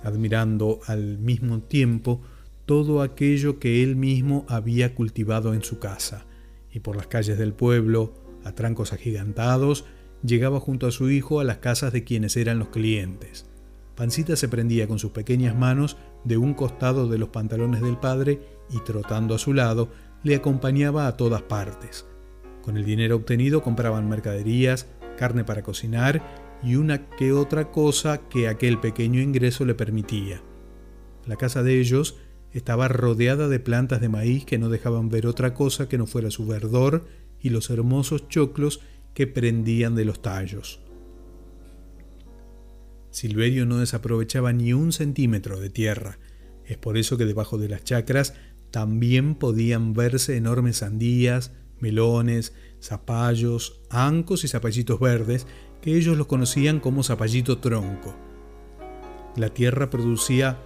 admirando 0.03 0.81
al 0.89 1.19
mismo 1.19 1.61
tiempo 1.61 2.21
todo 2.65 3.01
aquello 3.01 3.61
que 3.61 3.85
él 3.85 3.95
mismo 3.95 4.45
había 4.49 4.93
cultivado 4.93 5.55
en 5.55 5.63
su 5.63 5.79
casa, 5.79 6.27
y 6.73 6.81
por 6.81 6.97
las 6.97 7.07
calles 7.07 7.39
del 7.39 7.53
pueblo, 7.53 8.13
a 8.43 8.57
trancos 8.57 8.93
agigantados, 8.93 9.85
llegaba 10.25 10.59
junto 10.59 10.89
a 10.89 10.91
su 10.91 11.11
hijo 11.11 11.39
a 11.39 11.45
las 11.45 11.59
casas 11.59 11.93
de 11.93 12.03
quienes 12.03 12.37
eran 12.37 12.59
los 12.59 12.71
clientes. 12.71 13.47
Pancita 13.95 14.35
se 14.35 14.49
prendía 14.49 14.89
con 14.89 14.99
sus 14.99 15.13
pequeñas 15.13 15.57
manos 15.57 15.97
de 16.25 16.39
un 16.39 16.55
costado 16.55 17.07
de 17.07 17.19
los 17.19 17.29
pantalones 17.29 17.83
del 17.83 17.99
padre 17.99 18.56
y 18.71 18.81
trotando 18.81 19.35
a 19.35 19.39
su 19.39 19.53
lado 19.53 19.91
le 20.23 20.35
acompañaba 20.35 21.07
a 21.07 21.17
todas 21.17 21.43
partes. 21.43 22.07
Con 22.63 22.77
el 22.77 22.85
dinero 22.85 23.17
obtenido 23.17 23.63
compraban 23.63 24.09
mercaderías, 24.09 24.87
carne 25.17 25.45
para 25.45 25.63
cocinar 25.63 26.23
y 26.63 26.77
una 26.77 27.09
que 27.11 27.33
otra 27.33 27.71
cosa 27.71 28.29
que 28.29 28.49
aquel 28.49 28.81
pequeño 28.81 29.21
ingreso 29.21 29.65
le 29.65 29.75
permitía. 29.75 30.43
La 31.27 31.37
casa 31.37 31.63
de 31.63 31.79
ellos 31.79 32.17
estaba 32.53 32.89
rodeada 32.89 33.49
de 33.49 33.61
plantas 33.61 34.01
de 34.01 34.09
maíz 34.09 34.45
que 34.45 34.59
no 34.59 34.69
dejaban 34.69 35.09
ver 35.09 35.27
otra 35.27 35.55
cosa 35.55 35.89
que 35.89 35.99
no 35.99 36.07
fuera 36.07 36.31
su 36.31 36.47
verdor 36.47 37.07
y 37.41 37.51
los 37.51 37.71
hermosos 37.71 38.29
choclos 38.29 38.81
que 39.15 39.27
prendían 39.27 39.95
de 39.95 40.05
los 40.05 40.23
tallos. 40.23 40.81
Silverio 43.11 43.65
no 43.65 43.79
desaprovechaba 43.79 44.53
ni 44.53 44.73
un 44.73 44.93
centímetro 44.93 45.59
de 45.59 45.71
tierra. 45.71 46.19
Es 46.65 46.77
por 46.77 46.99
eso 46.99 47.17
que 47.17 47.25
debajo 47.25 47.57
de 47.57 47.69
las 47.69 47.85
chacras 47.85 48.35
también 48.71 49.35
podían 49.35 49.95
verse 49.95 50.37
enormes 50.37 50.79
sandías, 50.79 51.53
melones, 51.81 52.53
zapallos, 52.81 53.81
ancos 53.91 54.45
y 54.45 54.49
zapallitos 54.49 55.01
verdes, 55.01 55.47
que 55.81 55.97
ellos 55.97 56.17
los 56.17 56.27
conocían 56.27 56.81
como 56.81 57.03
zapallito 57.03 57.59
tronco. 57.59 58.15
La 59.37 59.51
tierra 59.51 59.91
producía 59.91 60.59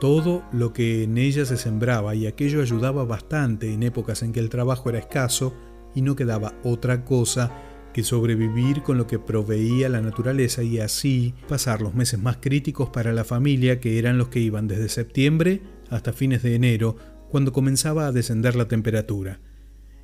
todo 0.00 0.42
lo 0.52 0.72
que 0.72 1.04
en 1.04 1.16
ella 1.16 1.44
se 1.44 1.56
sembraba 1.56 2.14
y 2.14 2.26
aquello 2.26 2.60
ayudaba 2.60 3.04
bastante 3.04 3.72
en 3.72 3.82
épocas 3.82 4.22
en 4.22 4.32
que 4.32 4.40
el 4.40 4.50
trabajo 4.50 4.90
era 4.90 4.98
escaso 4.98 5.54
y 5.94 6.02
no 6.02 6.16
quedaba 6.16 6.54
otra 6.64 7.04
cosa 7.04 7.52
que 7.92 8.02
sobrevivir 8.02 8.82
con 8.82 8.98
lo 8.98 9.06
que 9.06 9.18
proveía 9.18 9.88
la 9.88 10.00
naturaleza 10.00 10.62
y 10.62 10.78
así 10.78 11.34
pasar 11.48 11.82
los 11.82 11.94
meses 11.94 12.20
más 12.20 12.38
críticos 12.38 12.88
para 12.88 13.12
la 13.12 13.24
familia 13.24 13.80
que 13.80 13.98
eran 13.98 14.18
los 14.18 14.28
que 14.28 14.40
iban 14.40 14.66
desde 14.66 14.88
septiembre 14.88 15.62
hasta 15.90 16.12
fines 16.12 16.42
de 16.42 16.54
enero 16.54 16.96
cuando 17.32 17.54
comenzaba 17.54 18.06
a 18.06 18.12
descender 18.12 18.56
la 18.56 18.68
temperatura. 18.68 19.40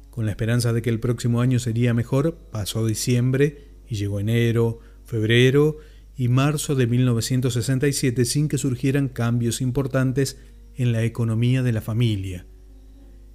Con 0.09 0.25
la 0.25 0.31
esperanza 0.31 0.73
de 0.73 0.81
que 0.81 0.89
el 0.89 0.99
próximo 0.99 1.43
año 1.43 1.59
sería 1.59 1.93
mejor, 1.93 2.39
pasó 2.51 2.87
diciembre 2.87 3.75
y 3.87 3.97
llegó 3.97 4.19
enero, 4.19 4.79
febrero 5.05 5.77
y 6.17 6.29
marzo 6.29 6.75
de 6.75 6.87
1967 6.87 8.25
sin 8.25 8.49
que 8.49 8.57
surgieran 8.57 9.11
cambios 9.11 9.61
importantes 9.61 10.39
en 10.75 10.91
la 10.91 11.05
economía 11.05 11.63
de 11.63 11.73
la 11.73 11.83
familia. 11.83 12.47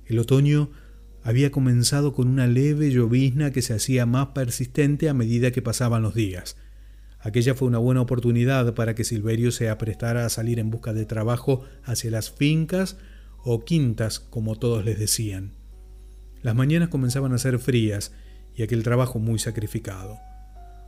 El 0.07 0.17
otoño 0.17 0.71
había 1.21 1.51
comenzado 1.51 2.13
con 2.13 2.27
una 2.29 2.47
leve 2.47 2.89
llovizna 2.89 3.51
que 3.51 3.61
se 3.61 3.75
hacía 3.75 4.07
más 4.07 4.29
persistente 4.29 5.07
a 5.07 5.13
medida 5.13 5.51
que 5.51 5.61
pasaban 5.61 6.01
los 6.01 6.15
días. 6.15 6.57
Aquella 7.19 7.53
fue 7.53 7.67
una 7.67 7.77
buena 7.77 8.01
oportunidad 8.01 8.73
para 8.73 8.95
que 8.95 9.03
Silverio 9.03 9.51
se 9.51 9.69
aprestara 9.69 10.25
a 10.25 10.29
salir 10.29 10.57
en 10.57 10.71
busca 10.71 10.93
de 10.93 11.05
trabajo 11.05 11.63
hacia 11.83 12.09
las 12.09 12.31
fincas 12.31 12.97
o 13.43 13.65
quintas, 13.65 14.19
como 14.19 14.57
todos 14.57 14.83
les 14.85 14.99
decían. 14.99 15.51
Las 16.41 16.55
mañanas 16.55 16.89
comenzaban 16.89 17.33
a 17.33 17.37
ser 17.37 17.59
frías 17.59 18.13
y 18.55 18.63
aquel 18.63 18.83
trabajo 18.83 19.19
muy 19.19 19.39
sacrificado. 19.39 20.17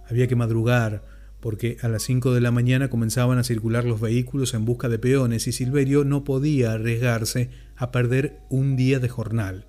Había 0.09 0.27
que 0.27 0.35
madrugar, 0.35 1.03
porque 1.39 1.77
a 1.81 1.87
las 1.87 2.03
cinco 2.03 2.33
de 2.33 2.41
la 2.41 2.51
mañana 2.51 2.89
comenzaban 2.89 3.37
a 3.37 3.43
circular 3.43 3.85
los 3.85 4.01
vehículos 4.01 4.53
en 4.53 4.65
busca 4.65 4.89
de 4.89 4.99
peones 4.99 5.47
y 5.47 5.51
Silverio 5.51 6.03
no 6.03 6.23
podía 6.23 6.73
arriesgarse 6.73 7.49
a 7.75 7.91
perder 7.91 8.39
un 8.49 8.75
día 8.75 8.99
de 8.99 9.09
jornal. 9.09 9.65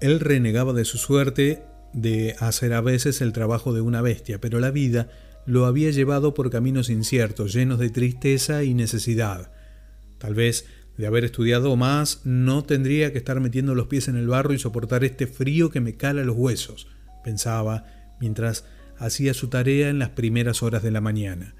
Él 0.00 0.20
renegaba 0.20 0.72
de 0.72 0.84
su 0.84 0.98
suerte 0.98 1.62
de 1.92 2.34
hacer 2.38 2.72
a 2.74 2.80
veces 2.80 3.20
el 3.20 3.32
trabajo 3.32 3.72
de 3.72 3.80
una 3.80 4.02
bestia, 4.02 4.40
pero 4.40 4.60
la 4.60 4.70
vida 4.70 5.08
lo 5.46 5.66
había 5.66 5.90
llevado 5.90 6.34
por 6.34 6.50
caminos 6.50 6.90
inciertos, 6.90 7.52
llenos 7.52 7.78
de 7.78 7.90
tristeza 7.90 8.64
y 8.64 8.74
necesidad. 8.74 9.50
Tal 10.18 10.34
vez, 10.34 10.66
de 10.96 11.06
haber 11.06 11.24
estudiado 11.24 11.76
más, 11.76 12.20
no 12.24 12.64
tendría 12.64 13.12
que 13.12 13.18
estar 13.18 13.40
metiendo 13.40 13.74
los 13.74 13.88
pies 13.88 14.08
en 14.08 14.16
el 14.16 14.28
barro 14.28 14.52
y 14.52 14.58
soportar 14.58 15.04
este 15.04 15.26
frío 15.26 15.70
que 15.70 15.80
me 15.80 15.96
cala 15.96 16.22
los 16.22 16.36
huesos, 16.36 16.86
pensaba, 17.24 17.86
mientras 18.20 18.64
hacía 18.98 19.34
su 19.34 19.48
tarea 19.48 19.88
en 19.88 19.98
las 19.98 20.10
primeras 20.10 20.62
horas 20.62 20.82
de 20.82 20.90
la 20.90 21.00
mañana. 21.00 21.54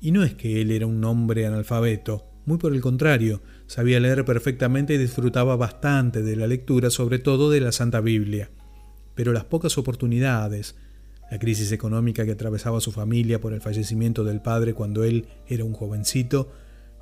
Y 0.00 0.12
no 0.12 0.22
es 0.22 0.34
que 0.34 0.60
él 0.60 0.70
era 0.70 0.86
un 0.86 1.02
hombre 1.04 1.46
analfabeto, 1.46 2.26
muy 2.44 2.58
por 2.58 2.74
el 2.74 2.82
contrario, 2.82 3.40
sabía 3.66 4.00
leer 4.00 4.24
perfectamente 4.26 4.94
y 4.94 4.98
disfrutaba 4.98 5.56
bastante 5.56 6.22
de 6.22 6.36
la 6.36 6.46
lectura, 6.46 6.90
sobre 6.90 7.18
todo 7.18 7.50
de 7.50 7.60
la 7.60 7.72
Santa 7.72 8.00
Biblia. 8.00 8.50
Pero 9.14 9.32
las 9.32 9.44
pocas 9.44 9.78
oportunidades, 9.78 10.76
la 11.30 11.38
crisis 11.38 11.72
económica 11.72 12.26
que 12.26 12.32
atravesaba 12.32 12.80
su 12.80 12.92
familia 12.92 13.40
por 13.40 13.54
el 13.54 13.62
fallecimiento 13.62 14.24
del 14.24 14.42
padre 14.42 14.74
cuando 14.74 15.04
él 15.04 15.26
era 15.46 15.64
un 15.64 15.72
jovencito, 15.72 16.52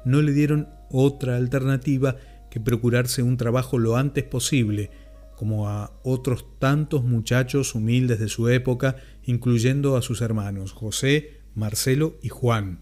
no 0.05 0.23
le 0.23 0.33
dieron 0.33 0.69
otra 0.91 1.37
alternativa 1.37 2.17
que 2.51 2.61
procurarse 2.61 3.23
un 3.23 3.37
trabajo 3.37 3.79
lo 3.79 3.97
antes 3.97 4.25
posible, 4.25 4.91
como 5.37 5.69
a 5.69 5.93
otros 6.03 6.45
tantos 6.59 7.03
muchachos 7.03 7.75
humildes 7.75 8.21
de 8.21 8.29
su 8.29 8.49
época, 8.49 8.97
incluyendo 9.25 9.97
a 9.97 10.03
sus 10.03 10.21
hermanos 10.21 10.73
José, 10.73 11.41
Marcelo 11.55 12.17
y 12.23 12.29
Juan. 12.29 12.81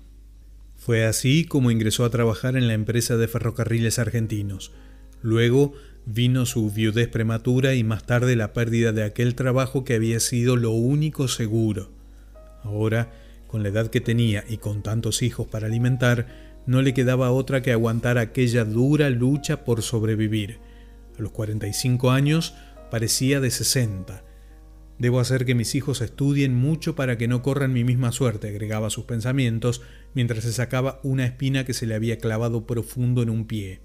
Fue 0.76 1.04
así 1.04 1.44
como 1.44 1.70
ingresó 1.70 2.04
a 2.04 2.10
trabajar 2.10 2.56
en 2.56 2.66
la 2.66 2.74
empresa 2.74 3.16
de 3.16 3.28
ferrocarriles 3.28 3.98
argentinos. 3.98 4.72
Luego 5.22 5.74
vino 6.06 6.46
su 6.46 6.70
viudez 6.70 7.08
prematura 7.08 7.74
y 7.74 7.84
más 7.84 8.04
tarde 8.04 8.34
la 8.34 8.52
pérdida 8.52 8.92
de 8.92 9.04
aquel 9.04 9.34
trabajo 9.34 9.84
que 9.84 9.94
había 9.94 10.20
sido 10.20 10.56
lo 10.56 10.70
único 10.72 11.28
seguro. 11.28 11.90
Ahora, 12.62 13.12
con 13.46 13.62
la 13.62 13.68
edad 13.68 13.88
que 13.88 14.00
tenía 14.00 14.44
y 14.48 14.58
con 14.58 14.82
tantos 14.82 15.22
hijos 15.22 15.46
para 15.46 15.66
alimentar, 15.66 16.49
no 16.66 16.82
le 16.82 16.94
quedaba 16.94 17.30
otra 17.30 17.62
que 17.62 17.72
aguantar 17.72 18.18
aquella 18.18 18.64
dura 18.64 19.10
lucha 19.10 19.64
por 19.64 19.82
sobrevivir. 19.82 20.58
A 21.18 21.22
los 21.22 21.32
45 21.32 22.10
años 22.10 22.54
parecía 22.90 23.40
de 23.40 23.50
60. 23.50 24.24
Debo 24.98 25.18
hacer 25.18 25.46
que 25.46 25.54
mis 25.54 25.74
hijos 25.74 26.02
estudien 26.02 26.54
mucho 26.54 26.94
para 26.94 27.16
que 27.16 27.26
no 27.26 27.42
corran 27.42 27.72
mi 27.72 27.84
misma 27.84 28.12
suerte, 28.12 28.48
agregaba 28.48 28.90
sus 28.90 29.04
pensamientos 29.04 29.80
mientras 30.14 30.44
se 30.44 30.52
sacaba 30.52 31.00
una 31.02 31.24
espina 31.24 31.64
que 31.64 31.72
se 31.72 31.86
le 31.86 31.94
había 31.94 32.18
clavado 32.18 32.66
profundo 32.66 33.22
en 33.22 33.30
un 33.30 33.46
pie. 33.46 33.80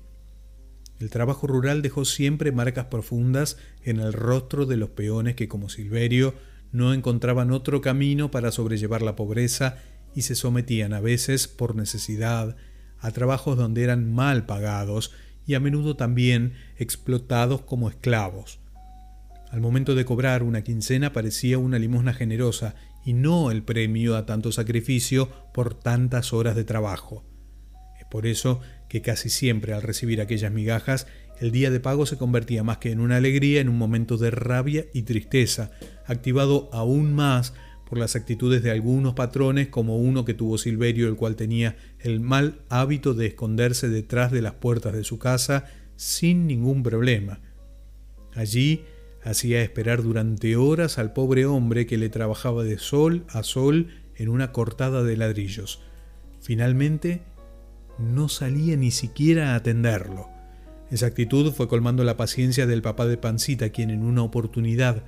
El 1.00 1.10
trabajo 1.10 1.48
rural 1.48 1.82
dejó 1.82 2.04
siempre 2.04 2.52
marcas 2.52 2.86
profundas 2.86 3.58
en 3.84 4.00
el 4.00 4.14
rostro 4.14 4.66
de 4.66 4.78
los 4.78 4.90
peones 4.90 5.36
que, 5.36 5.48
como 5.48 5.70
Silverio, 5.70 6.34
no 6.72 6.94
encontraban 6.94 7.52
otro 7.52 7.80
camino 7.80 8.32
para 8.32 8.52
sobrellevar 8.52 9.02
la 9.02 9.16
pobreza 9.16 9.78
y 10.16 10.24
se 10.24 10.36
sometían 10.36 10.94
a 10.94 11.02
veces, 11.02 11.48
por 11.48 11.76
necesidad, 11.76 12.56
a 13.00 13.12
trabajos 13.12 13.58
donde 13.58 13.84
eran 13.84 14.12
mal 14.12 14.46
pagados 14.46 15.12
y 15.46 15.54
a 15.54 15.60
menudo 15.60 15.96
también 15.96 16.54
explotados 16.78 17.62
como 17.62 17.90
esclavos. 17.90 18.60
Al 19.52 19.62
momento 19.62 19.94
de 19.94 20.06
cobrar 20.06 20.42
una 20.42 20.64
quincena 20.64 21.14
parecía 21.14 21.58
una 21.58 21.78
limosna 21.78 22.14
generosa 22.14 22.76
y 23.06 23.14
no 23.14 23.52
el 23.52 23.64
premio 23.64 24.16
a 24.16 24.26
tanto 24.26 24.52
sacrificio 24.52 25.30
por 25.54 25.76
tantas 25.76 26.34
horas 26.34 26.56
de 26.56 26.64
trabajo. 26.64 27.24
Es 28.00 28.06
por 28.10 28.26
eso 28.26 28.60
que 28.90 29.02
casi 29.02 29.30
siempre 29.30 29.74
al 29.74 29.84
recibir 29.84 30.20
aquellas 30.20 30.52
migajas, 30.52 31.06
el 31.40 31.52
día 31.52 31.70
de 31.70 31.80
pago 31.80 32.06
se 32.06 32.18
convertía 32.18 32.64
más 32.64 32.78
que 32.78 32.92
en 32.92 33.00
una 33.00 33.18
alegría 33.18 33.62
en 33.62 33.70
un 33.70 33.78
momento 33.78 34.18
de 34.18 34.32
rabia 34.32 34.86
y 34.94 35.04
tristeza, 35.04 35.72
activado 36.06 36.70
aún 36.74 37.14
más 37.14 37.54
las 37.98 38.16
actitudes 38.16 38.64
de 38.64 38.72
algunos 38.72 39.14
patrones 39.14 39.68
como 39.68 39.98
uno 39.98 40.26
que 40.26 40.34
tuvo 40.34 40.58
Silverio, 40.58 41.08
el 41.08 41.16
cual 41.16 41.36
tenía 41.36 41.78
el 42.00 42.20
mal 42.20 42.62
hábito 42.70 43.14
de 43.14 43.28
esconderse 43.28 43.90
detrás 43.90 44.32
de 44.32 44.42
las 44.42 44.54
puertas 44.54 44.94
de 44.94 45.04
su 45.04 45.20
casa 45.20 45.66
sin 45.96 46.48
ningún 46.48 46.84
problema. 46.84 47.40
Allí 48.34 48.84
hacía 49.24 49.62
esperar 49.62 50.04
durante 50.04 50.56
horas 50.56 51.00
al 51.00 51.14
pobre 51.14 51.46
hombre 51.46 51.86
que 51.86 51.98
le 51.98 52.10
trabajaba 52.10 52.64
de 52.64 52.78
sol 52.78 53.26
a 53.30 53.44
sol 53.44 53.88
en 54.16 54.30
una 54.30 54.52
cortada 54.52 55.04
de 55.04 55.18
ladrillos. 55.18 55.82
Finalmente, 56.42 57.22
no 57.98 58.30
salía 58.30 58.78
ni 58.78 58.92
siquiera 58.92 59.54
a 59.54 59.56
atenderlo. 59.56 60.30
Esa 60.92 61.08
actitud 61.08 61.52
fue 61.52 61.68
colmando 61.68 62.04
la 62.04 62.18
paciencia 62.18 62.68
del 62.68 62.82
papá 62.82 63.08
de 63.08 63.18
Pancita, 63.18 63.70
quien 63.70 63.90
en 63.90 64.04
una 64.04 64.22
oportunidad, 64.22 65.04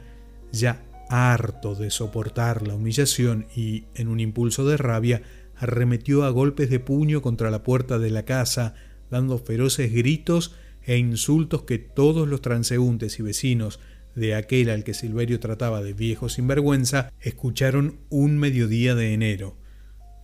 ya 0.52 0.84
harto 1.10 1.76
de 1.76 1.90
soportar 1.90 2.68
la 2.68 2.76
humillación 2.76 3.48
y, 3.56 3.86
en 3.96 4.08
un 4.08 4.20
impulso 4.20 4.66
de 4.66 4.78
rabia, 4.78 5.22
arremetió 5.56 6.24
a 6.24 6.30
golpes 6.30 6.70
de 6.70 6.80
puño 6.80 7.22
contra 7.22 7.52
la 7.52 7.64
puerta 7.64 8.00
de 8.00 8.12
la 8.12 8.24
casa, 8.24 8.76
dando 9.10 9.38
feroces 9.38 9.94
gritos 9.94 10.56
e 10.84 10.98
insultos 10.98 11.64
que 11.64 11.78
todos 11.80 12.28
los 12.28 12.42
transeúntes 12.42 13.20
y 13.20 13.24
vecinos 13.24 13.80
de 14.16 14.36
aquel 14.36 14.70
al 14.70 14.84
que 14.84 14.94
Silverio 14.94 15.40
trataba 15.40 15.84
de 15.84 15.94
viejo 15.94 16.28
sinvergüenza 16.28 17.12
escucharon 17.22 18.00
un 18.10 18.38
mediodía 18.38 18.96
de 18.96 19.14
enero. 19.14 19.58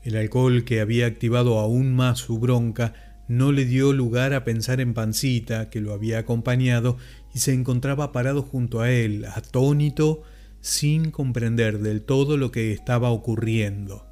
El 0.04 0.16
alcohol 0.18 0.64
que 0.64 0.82
había 0.82 1.06
activado 1.06 1.60
aún 1.60 1.96
más 1.96 2.20
su 2.20 2.40
bronca 2.40 2.94
no 3.28 3.52
le 3.52 3.66
dio 3.66 3.94
lugar 3.94 4.34
a 4.34 4.44
pensar 4.44 4.82
en 4.82 4.94
Pancita, 4.94 5.70
que 5.70 5.80
lo 5.80 5.94
había 5.94 6.20
acompañado, 6.20 6.98
y 7.34 7.40
se 7.40 7.54
encontraba 7.54 8.12
parado 8.12 8.42
junto 8.42 8.82
a 8.82 8.92
él, 8.92 9.26
atónito, 9.26 10.24
sin 10.64 11.12
comprender 11.12 11.80
del 11.80 12.04
todo 12.04 12.38
lo 12.38 12.50
que 12.50 12.72
estaba 12.72 13.10
ocurriendo. 13.12 14.08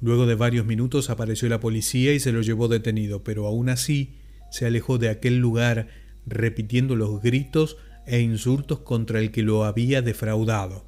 Luego 0.00 0.24
de 0.24 0.36
varios 0.36 0.66
minutos 0.66 1.10
apareció 1.10 1.48
la 1.48 1.58
policía 1.58 2.14
y 2.14 2.20
se 2.20 2.30
lo 2.30 2.42
llevó 2.42 2.68
detenido, 2.68 3.24
pero 3.24 3.44
aún 3.48 3.68
así 3.68 4.20
se 4.52 4.66
alejó 4.66 4.98
de 4.98 5.08
aquel 5.08 5.38
lugar 5.38 5.88
repitiendo 6.26 6.94
los 6.94 7.20
gritos 7.20 7.76
e 8.06 8.20
insultos 8.20 8.78
contra 8.80 9.18
el 9.18 9.32
que 9.32 9.42
lo 9.42 9.64
había 9.64 10.00
defraudado. 10.00 10.86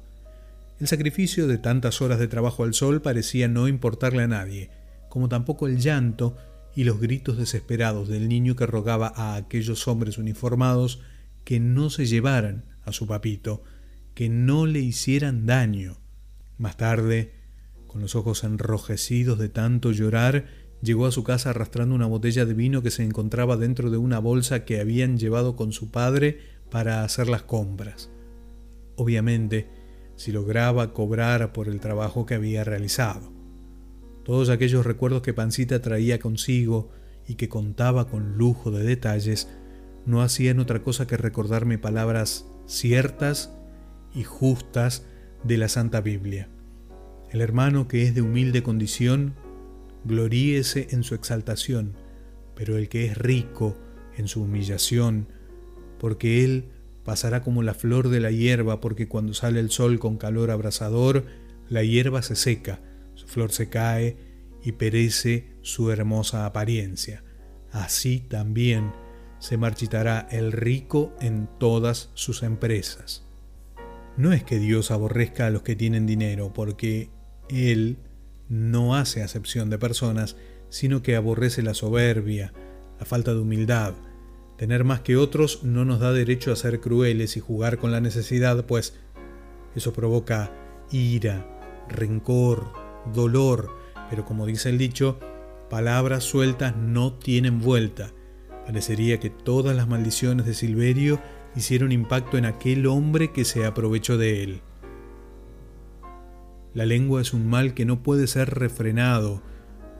El 0.79 0.87
sacrificio 0.87 1.45
de 1.45 1.57
tantas 1.57 2.01
horas 2.01 2.17
de 2.17 2.29
trabajo 2.29 2.63
al 2.63 2.73
sol 2.73 3.01
parecía 3.01 3.49
no 3.49 3.67
importarle 3.67 4.23
a 4.23 4.27
nadie, 4.27 4.69
como 5.09 5.27
tampoco 5.27 5.67
el 5.67 5.79
llanto 5.79 6.37
y 6.73 6.85
los 6.85 7.01
gritos 7.01 7.37
desesperados 7.37 8.07
del 8.07 8.29
niño 8.29 8.55
que 8.55 8.65
rogaba 8.65 9.11
a 9.13 9.35
aquellos 9.35 9.85
hombres 9.89 10.17
uniformados 10.17 11.01
que 11.43 11.59
no 11.59 11.89
se 11.89 12.05
llevaran 12.05 12.63
a 12.85 12.93
su 12.93 13.05
papito, 13.05 13.63
que 14.19 14.27
no 14.27 14.65
le 14.65 14.81
hicieran 14.81 15.45
daño. 15.45 15.95
Más 16.57 16.75
tarde, 16.75 17.31
con 17.87 18.01
los 18.01 18.15
ojos 18.17 18.43
enrojecidos 18.43 19.39
de 19.39 19.47
tanto 19.47 19.93
llorar, 19.93 20.47
llegó 20.81 21.05
a 21.05 21.13
su 21.13 21.23
casa 21.23 21.51
arrastrando 21.51 21.95
una 21.95 22.05
botella 22.05 22.43
de 22.43 22.53
vino 22.53 22.81
que 22.81 22.91
se 22.91 23.05
encontraba 23.05 23.55
dentro 23.55 23.89
de 23.89 23.95
una 23.95 24.19
bolsa 24.19 24.65
que 24.65 24.81
habían 24.81 25.17
llevado 25.17 25.55
con 25.55 25.71
su 25.71 25.89
padre 25.89 26.39
para 26.69 27.05
hacer 27.05 27.29
las 27.29 27.43
compras. 27.43 28.09
Obviamente, 28.97 29.69
si 30.17 30.33
lograba 30.33 30.93
cobrar 30.93 31.53
por 31.53 31.69
el 31.69 31.79
trabajo 31.79 32.25
que 32.25 32.33
había 32.33 32.65
realizado. 32.65 33.31
Todos 34.25 34.49
aquellos 34.49 34.85
recuerdos 34.85 35.21
que 35.21 35.33
Pancita 35.33 35.81
traía 35.81 36.19
consigo 36.19 36.91
y 37.25 37.35
que 37.35 37.47
contaba 37.47 38.09
con 38.09 38.37
lujo 38.37 38.69
de 38.69 38.83
detalles 38.83 39.47
no 40.05 40.21
hacían 40.21 40.59
otra 40.59 40.83
cosa 40.83 41.07
que 41.07 41.15
recordarme 41.15 41.77
palabras 41.77 42.45
ciertas 42.65 43.55
y 44.13 44.23
justas 44.23 45.05
de 45.43 45.57
la 45.57 45.69
Santa 45.69 46.01
Biblia. 46.01 46.49
El 47.31 47.41
hermano 47.41 47.87
que 47.87 48.03
es 48.03 48.15
de 48.15 48.21
humilde 48.21 48.63
condición, 48.63 49.35
gloríese 50.03 50.87
en 50.91 51.03
su 51.03 51.15
exaltación, 51.15 51.95
pero 52.55 52.77
el 52.77 52.89
que 52.89 53.05
es 53.05 53.17
rico 53.17 53.77
en 54.17 54.27
su 54.27 54.43
humillación, 54.43 55.27
porque 55.99 56.43
él 56.43 56.65
pasará 57.03 57.41
como 57.41 57.63
la 57.63 57.73
flor 57.73 58.09
de 58.09 58.19
la 58.19 58.31
hierba, 58.31 58.81
porque 58.81 59.07
cuando 59.07 59.33
sale 59.33 59.59
el 59.59 59.69
sol 59.69 59.99
con 59.99 60.17
calor 60.17 60.51
abrasador, 60.51 61.25
la 61.69 61.83
hierba 61.83 62.21
se 62.21 62.35
seca, 62.35 62.81
su 63.15 63.27
flor 63.27 63.51
se 63.51 63.69
cae 63.69 64.17
y 64.63 64.73
perece 64.73 65.47
su 65.61 65.91
hermosa 65.91 66.45
apariencia. 66.45 67.23
Así 67.71 68.19
también 68.19 68.91
se 69.39 69.57
marchitará 69.57 70.27
el 70.31 70.51
rico 70.51 71.15
en 71.21 71.47
todas 71.59 72.09
sus 72.13 72.43
empresas. 72.43 73.28
No 74.19 74.33
es 74.33 74.43
que 74.43 74.59
Dios 74.59 74.91
aborrezca 74.91 75.47
a 75.47 75.49
los 75.49 75.63
que 75.63 75.75
tienen 75.75 76.05
dinero, 76.05 76.51
porque 76.53 77.09
Él 77.49 77.97
no 78.49 78.95
hace 78.95 79.23
acepción 79.23 79.71
de 79.71 79.79
personas, 79.79 80.35
sino 80.69 81.01
que 81.01 81.15
aborrece 81.15 81.63
la 81.63 81.73
soberbia, 81.73 82.53
la 82.99 83.05
falta 83.05 83.33
de 83.33 83.39
humildad, 83.39 83.95
Tener 84.59 84.83
más 84.83 84.99
que 84.99 85.15
otros 85.15 85.63
no 85.63 85.85
nos 85.85 86.01
da 86.01 86.11
derecho 86.11 86.51
a 86.51 86.57
ser 86.57 86.81
crueles 86.81 87.37
y 87.37 87.39
jugar 87.39 87.77
con 87.77 87.93
la 87.93 88.01
necesidad, 88.01 88.65
pues 88.65 88.93
eso 89.73 89.93
provoca 89.93 90.51
ira, 90.91 91.47
rencor, 91.87 92.73
dolor, 93.13 93.73
pero 94.09 94.25
como 94.25 94.45
dice 94.45 94.67
el 94.67 94.77
dicho, 94.77 95.17
palabras 95.69 96.25
sueltas 96.25 96.75
no 96.75 97.13
tienen 97.13 97.61
vuelta. 97.61 98.11
Parecería 98.65 99.21
que 99.21 99.29
todas 99.29 99.73
las 99.77 99.87
maldiciones 99.87 100.45
de 100.45 100.53
Silverio 100.53 101.21
hicieron 101.59 101.91
impacto 101.91 102.37
en 102.37 102.45
aquel 102.45 102.87
hombre 102.87 103.31
que 103.31 103.45
se 103.45 103.65
aprovechó 103.65 104.17
de 104.17 104.43
él. 104.43 104.61
La 106.73 106.85
lengua 106.85 107.21
es 107.21 107.33
un 107.33 107.47
mal 107.47 107.73
que 107.73 107.85
no 107.85 108.01
puede 108.03 108.27
ser 108.27 108.49
refrenado, 108.51 109.41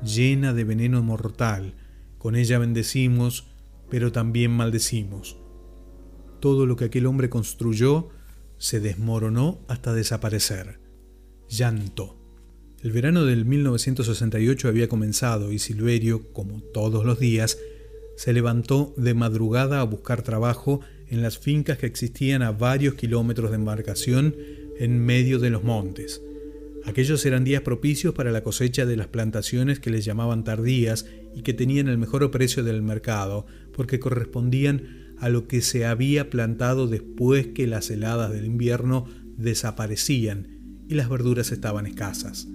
llena 0.04 0.54
de 0.54 0.63
veneno 0.63 1.04
mortal. 1.04 1.76
Con 2.17 2.36
ella 2.36 2.60
bendecimos, 2.60 3.48
pero 3.89 4.12
también 4.12 4.52
maldecimos. 4.52 5.38
Todo 6.39 6.65
lo 6.65 6.76
que 6.76 6.86
aquel 6.86 7.06
hombre 7.06 7.30
construyó 7.30 8.10
se 8.58 8.80
desmoronó 8.80 9.60
hasta 9.67 9.93
desaparecer. 9.93 10.80
Llanto. 11.50 12.15
El 12.82 12.91
verano 12.93 13.26
del 13.26 13.43
1968 13.43 14.69
había 14.69 14.88
comenzado 14.88 15.52
y 15.52 15.60
Silverio, 15.60 16.32
como 16.32 16.62
todos 16.62 17.04
los 17.04 17.19
días, 17.19 17.58
se 18.15 18.32
levantó 18.32 18.93
de 18.95 19.13
madrugada 19.13 19.82
a 19.82 19.84
buscar 19.84 20.22
trabajo 20.22 20.82
en 21.10 21.22
las 21.22 21.38
fincas 21.38 21.78
que 21.78 21.86
existían 21.86 22.41
a 22.41 22.52
varios 22.52 22.95
kilómetros 22.95 23.52
de 23.52 23.58
embarcación 23.58 24.36
en 24.80 25.00
medio 25.00 25.39
de 25.39 25.50
los 25.50 25.63
montes. 25.63 26.22
Aquellos 26.86 27.26
eran 27.26 27.43
días 27.43 27.62
propicios 27.62 28.13
para 28.13 28.32
la 28.32 28.41
cosecha 28.41 28.86
de 28.86 28.95
las 28.95 29.08
plantaciones 29.08 29.80
que 29.80 29.89
les 29.89 30.06
llamaban 30.06 30.43
tardías 30.43 31.06
y 31.36 31.41
que 31.41 31.54
tenían 31.54 31.88
el 31.88 31.98
mejor 31.98 32.30
precio 32.32 32.63
del 32.63 32.82
mercado, 32.82 33.45
porque 33.76 34.00
correspondían 34.00 35.13
a 35.19 35.30
lo 35.30 35.48
que 35.48 35.62
se 35.62 35.86
había 35.86 36.30
plantado 36.30 36.88
después 36.88 37.48
que 37.48 37.67
las 37.67 37.89
heladas 37.89 38.32
del 38.32 38.45
invierno 38.45 39.06
desaparecían 39.38 40.48
y 40.88 40.95
las 40.95 41.10
verduras 41.10 41.52
estaban 41.52 41.86
escasas. 41.86 42.48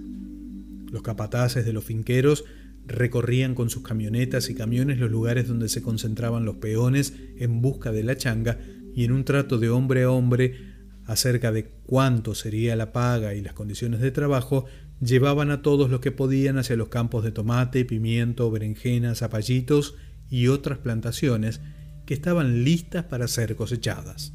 Los 0.91 1.03
capataces 1.03 1.65
de 1.65 1.73
los 1.73 1.83
finqueros 1.83 2.45
recorrían 2.87 3.55
con 3.55 3.69
sus 3.69 3.83
camionetas 3.83 4.49
y 4.49 4.55
camiones 4.55 4.99
los 4.99 5.11
lugares 5.11 5.47
donde 5.47 5.69
se 5.69 5.81
concentraban 5.81 6.45
los 6.45 6.57
peones 6.57 7.13
en 7.37 7.61
busca 7.61 7.91
de 7.91 8.03
la 8.03 8.17
changa 8.17 8.59
y 8.95 9.03
en 9.03 9.11
un 9.11 9.25
trato 9.25 9.57
de 9.57 9.69
hombre 9.69 10.03
a 10.03 10.11
hombre 10.11 10.75
acerca 11.05 11.51
de 11.51 11.65
cuánto 11.85 12.33
sería 12.35 12.75
la 12.75 12.91
paga 12.91 13.35
y 13.35 13.41
las 13.41 13.53
condiciones 13.53 13.99
de 13.99 14.11
trabajo, 14.11 14.65
llevaban 15.01 15.51
a 15.51 15.61
todos 15.61 15.89
los 15.89 15.99
que 15.99 16.11
podían 16.11 16.57
hacia 16.57 16.75
los 16.75 16.89
campos 16.89 17.23
de 17.23 17.31
tomate, 17.31 17.85
pimiento, 17.85 18.49
berenjenas, 18.49 19.19
zapallitos 19.19 19.95
y 20.29 20.47
otras 20.47 20.79
plantaciones 20.79 21.61
que 22.05 22.13
estaban 22.13 22.63
listas 22.63 23.05
para 23.05 23.27
ser 23.27 23.55
cosechadas. 23.55 24.33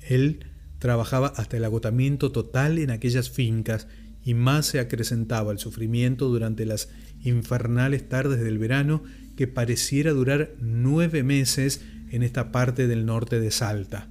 Él 0.00 0.46
trabajaba 0.78 1.28
hasta 1.28 1.56
el 1.56 1.64
agotamiento 1.64 2.32
total 2.32 2.78
en 2.78 2.90
aquellas 2.90 3.30
fincas 3.30 3.88
y 4.28 4.34
más 4.34 4.66
se 4.66 4.78
acrecentaba 4.78 5.52
el 5.52 5.58
sufrimiento 5.58 6.28
durante 6.28 6.66
las 6.66 6.90
infernales 7.22 8.10
tardes 8.10 8.40
del 8.40 8.58
verano 8.58 9.02
que 9.36 9.46
pareciera 9.46 10.10
durar 10.12 10.50
nueve 10.60 11.22
meses 11.22 11.80
en 12.10 12.22
esta 12.22 12.52
parte 12.52 12.86
del 12.88 13.06
norte 13.06 13.40
de 13.40 13.50
Salta. 13.50 14.10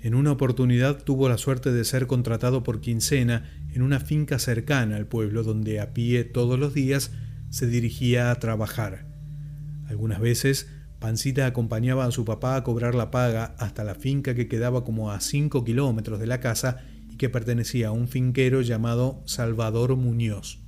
En 0.00 0.16
una 0.16 0.32
oportunidad 0.32 1.04
tuvo 1.04 1.28
la 1.28 1.38
suerte 1.38 1.70
de 1.70 1.84
ser 1.84 2.08
contratado 2.08 2.64
por 2.64 2.80
quincena 2.80 3.52
en 3.72 3.82
una 3.82 4.00
finca 4.00 4.40
cercana 4.40 4.96
al 4.96 5.06
pueblo 5.06 5.44
donde 5.44 5.78
a 5.78 5.94
pie 5.94 6.24
todos 6.24 6.58
los 6.58 6.74
días 6.74 7.12
se 7.50 7.68
dirigía 7.68 8.32
a 8.32 8.40
trabajar. 8.40 9.06
Algunas 9.86 10.18
veces 10.18 10.66
Pancita 10.98 11.46
acompañaba 11.46 12.04
a 12.04 12.10
su 12.10 12.24
papá 12.24 12.56
a 12.56 12.64
cobrar 12.64 12.96
la 12.96 13.12
paga 13.12 13.54
hasta 13.60 13.84
la 13.84 13.94
finca 13.94 14.34
que 14.34 14.48
quedaba 14.48 14.82
como 14.82 15.12
a 15.12 15.20
5 15.20 15.62
kilómetros 15.62 16.18
de 16.18 16.26
la 16.26 16.40
casa 16.40 16.78
y 17.12 17.16
que 17.16 17.28
pertenecía 17.28 17.88
a 17.88 17.92
un 17.92 18.08
finquero 18.08 18.62
llamado 18.62 19.22
Salvador 19.26 19.96
Muñoz. 19.96 20.60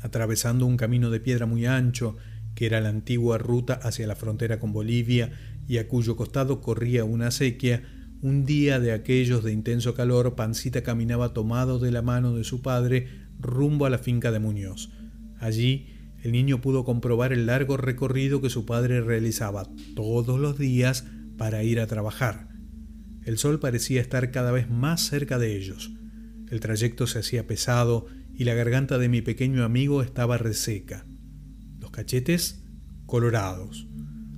Atravesando 0.00 0.64
un 0.64 0.78
camino 0.78 1.10
de 1.10 1.20
piedra 1.20 1.44
muy 1.44 1.66
ancho, 1.66 2.16
que 2.54 2.66
era 2.66 2.80
la 2.80 2.88
antigua 2.88 3.36
ruta 3.38 3.74
hacia 3.74 4.06
la 4.06 4.16
frontera 4.16 4.58
con 4.58 4.72
Bolivia 4.72 5.32
y 5.68 5.76
a 5.76 5.88
cuyo 5.88 6.16
costado 6.16 6.60
corría 6.60 7.04
una 7.04 7.28
acequia, 7.28 7.82
un 8.22 8.46
día 8.46 8.80
de 8.80 8.92
aquellos 8.92 9.44
de 9.44 9.52
intenso 9.52 9.94
calor, 9.94 10.34
Pancita 10.34 10.82
caminaba 10.82 11.34
tomado 11.34 11.78
de 11.78 11.90
la 11.90 12.02
mano 12.02 12.34
de 12.34 12.44
su 12.44 12.62
padre 12.62 13.08
rumbo 13.38 13.84
a 13.84 13.90
la 13.90 13.98
finca 13.98 14.32
de 14.32 14.38
Muñoz. 14.38 14.90
Allí 15.40 15.88
el 16.22 16.32
niño 16.32 16.60
pudo 16.60 16.84
comprobar 16.84 17.32
el 17.32 17.46
largo 17.46 17.76
recorrido 17.76 18.40
que 18.40 18.48
su 18.48 18.64
padre 18.64 19.00
realizaba 19.00 19.68
todos 19.94 20.40
los 20.40 20.56
días 20.56 21.04
para 21.36 21.64
ir 21.64 21.80
a 21.80 21.86
trabajar. 21.86 22.51
El 23.24 23.38
sol 23.38 23.60
parecía 23.60 24.00
estar 24.00 24.30
cada 24.30 24.52
vez 24.52 24.68
más 24.68 25.02
cerca 25.02 25.38
de 25.38 25.56
ellos. 25.56 25.92
El 26.50 26.60
trayecto 26.60 27.06
se 27.06 27.20
hacía 27.20 27.46
pesado 27.46 28.06
y 28.34 28.44
la 28.44 28.54
garganta 28.54 28.98
de 28.98 29.08
mi 29.08 29.22
pequeño 29.22 29.64
amigo 29.64 30.02
estaba 30.02 30.38
reseca. 30.38 31.06
Los 31.78 31.90
cachetes 31.90 32.64
colorados. 33.06 33.86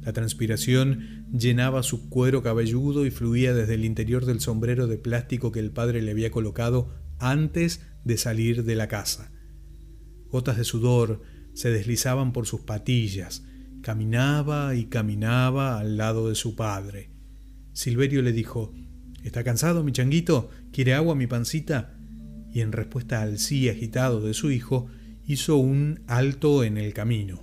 La 0.03 0.13
transpiración 0.13 1.27
llenaba 1.33 1.83
su 1.83 2.11
cuero 2.11 2.43
cabelludo 2.43 3.07
y 3.07 3.11
fluía 3.11 3.55
desde 3.55 3.75
el 3.75 3.85
interior 3.85 4.27
del 4.27 4.41
sombrero 4.41 4.87
de 4.87 4.99
plástico 4.99 5.51
que 5.51 5.61
el 5.61 5.71
padre 5.71 6.03
le 6.03 6.11
había 6.11 6.31
colocado 6.31 6.95
antes 7.19 7.81
de 8.05 8.19
salir 8.19 8.65
de 8.65 8.77
la 8.77 8.89
casa. 8.89 9.33
Gotas 10.29 10.59
de 10.59 10.65
sudor 10.65 11.23
se 11.55 11.71
deslizaban 11.71 12.33
por 12.33 12.47
sus 12.47 12.61
patillas. 12.61 13.45
Caminaba 13.83 14.75
y 14.75 14.87
caminaba 14.87 15.79
al 15.79 15.97
lado 15.97 16.29
de 16.29 16.35
su 16.35 16.55
padre. 16.55 17.14
Silverio 17.75 18.23
le 18.23 18.33
dijo, 18.33 18.73
¿Está 19.25 19.43
cansado, 19.43 19.83
mi 19.83 19.91
changuito? 19.91 20.49
¿Quiere 20.73 20.95
agua, 20.95 21.15
mi 21.15 21.27
pancita? 21.27 21.99
Y 22.53 22.61
en 22.61 22.73
respuesta 22.73 23.21
al 23.21 23.39
sí 23.39 23.69
agitado 23.69 24.21
de 24.21 24.33
su 24.33 24.51
hijo, 24.51 24.87
hizo 25.27 25.57
un 25.57 26.01
alto 26.07 26.63
en 26.63 26.79
el 26.79 26.95
camino. 26.95 27.41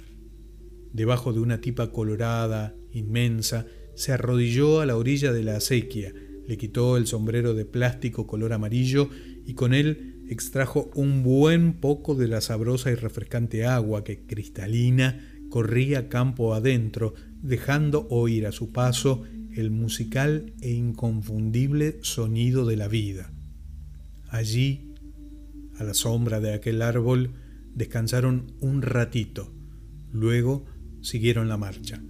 Debajo 0.94 1.34
de 1.34 1.40
una 1.40 1.60
tipa 1.60 1.92
colorada, 1.92 2.76
inmensa, 2.92 3.66
se 3.96 4.14
arrodilló 4.14 4.80
a 4.80 4.86
la 4.86 4.96
orilla 4.96 5.34
de 5.34 5.44
la 5.44 5.58
acequia, 5.58 6.14
le 6.48 6.58
quitó 6.58 6.98
el 6.98 7.08
sombrero 7.08 7.54
de 7.54 7.66
plástico 7.66 8.26
color 8.26 8.54
amarillo 8.54 9.10
y 9.46 9.54
con 9.54 9.74
él 9.74 10.24
extrajo 10.30 10.92
un 10.96 11.24
buen 11.24 11.74
poco 11.74 12.16
de 12.16 12.28
la 12.28 12.40
sabrosa 12.42 12.90
y 12.92 12.96
refrescante 12.96 13.66
agua 13.66 14.04
que, 14.04 14.26
cristalina, 14.26 15.20
corría 15.50 16.08
campo 16.10 16.54
adentro, 16.54 17.16
dejando 17.42 18.08
oír 18.10 18.46
a 18.46 18.52
su 18.52 18.72
paso 18.72 19.24
el 19.54 19.72
musical 19.72 20.54
e 20.62 20.72
inconfundible 20.72 22.00
sonido 22.02 22.66
de 22.66 22.78
la 22.78 22.88
vida. 22.88 23.32
Allí, 24.30 24.94
a 25.78 25.84
la 25.84 25.94
sombra 25.94 26.40
de 26.40 26.54
aquel 26.54 26.82
árbol, 26.82 27.32
descansaron 27.76 28.54
un 28.60 28.82
ratito, 28.82 29.54
luego 30.12 30.66
siguieron 31.02 31.50
la 31.50 31.58
marcha. 31.58 32.02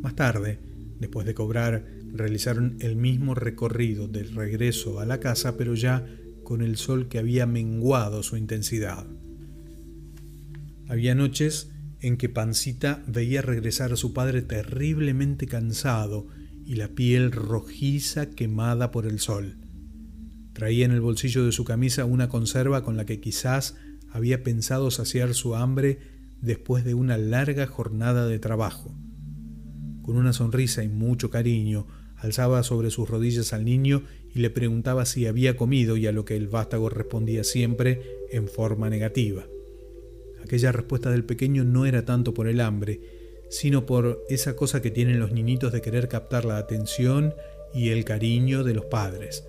Más 0.00 0.14
tarde, 0.14 0.58
después 1.00 1.26
de 1.26 1.34
cobrar, 1.34 1.84
realizaron 2.12 2.76
el 2.80 2.96
mismo 2.96 3.34
recorrido 3.34 4.08
del 4.08 4.34
regreso 4.34 5.00
a 5.00 5.06
la 5.06 5.20
casa, 5.20 5.56
pero 5.56 5.74
ya 5.74 6.06
con 6.44 6.62
el 6.62 6.76
sol 6.76 7.08
que 7.08 7.18
había 7.18 7.46
menguado 7.46 8.22
su 8.22 8.36
intensidad. 8.36 9.06
Había 10.88 11.14
noches 11.14 11.70
en 12.00 12.16
que 12.16 12.28
Pancita 12.28 13.02
veía 13.06 13.42
regresar 13.42 13.92
a 13.92 13.96
su 13.96 14.12
padre 14.12 14.42
terriblemente 14.42 15.46
cansado 15.46 16.28
y 16.68 16.74
la 16.74 16.88
piel 16.88 17.32
rojiza 17.32 18.28
quemada 18.28 18.90
por 18.90 19.06
el 19.06 19.20
sol. 19.20 19.56
Traía 20.52 20.84
en 20.84 20.90
el 20.90 21.00
bolsillo 21.00 21.46
de 21.46 21.52
su 21.52 21.64
camisa 21.64 22.04
una 22.04 22.28
conserva 22.28 22.84
con 22.84 22.98
la 22.98 23.06
que 23.06 23.20
quizás 23.20 23.78
había 24.10 24.42
pensado 24.42 24.90
saciar 24.90 25.32
su 25.32 25.56
hambre 25.56 25.98
después 26.42 26.84
de 26.84 26.92
una 26.92 27.16
larga 27.16 27.66
jornada 27.66 28.26
de 28.26 28.38
trabajo. 28.38 28.94
Con 30.02 30.18
una 30.18 30.34
sonrisa 30.34 30.84
y 30.84 30.88
mucho 30.88 31.30
cariño, 31.30 31.86
alzaba 32.16 32.62
sobre 32.62 32.90
sus 32.90 33.08
rodillas 33.08 33.54
al 33.54 33.64
niño 33.64 34.02
y 34.34 34.40
le 34.40 34.50
preguntaba 34.50 35.06
si 35.06 35.26
había 35.26 35.56
comido 35.56 35.96
y 35.96 36.06
a 36.06 36.12
lo 36.12 36.26
que 36.26 36.36
el 36.36 36.48
vástago 36.48 36.90
respondía 36.90 37.44
siempre 37.44 38.02
en 38.30 38.46
forma 38.46 38.90
negativa. 38.90 39.46
Aquella 40.44 40.70
respuesta 40.70 41.10
del 41.10 41.24
pequeño 41.24 41.64
no 41.64 41.86
era 41.86 42.04
tanto 42.04 42.34
por 42.34 42.46
el 42.46 42.60
hambre, 42.60 43.17
sino 43.50 43.86
por 43.86 44.24
esa 44.28 44.56
cosa 44.56 44.82
que 44.82 44.90
tienen 44.90 45.20
los 45.20 45.32
niñitos 45.32 45.72
de 45.72 45.80
querer 45.80 46.08
captar 46.08 46.44
la 46.44 46.58
atención 46.58 47.34
y 47.74 47.90
el 47.90 48.04
cariño 48.04 48.64
de 48.64 48.74
los 48.74 48.86
padres. 48.86 49.44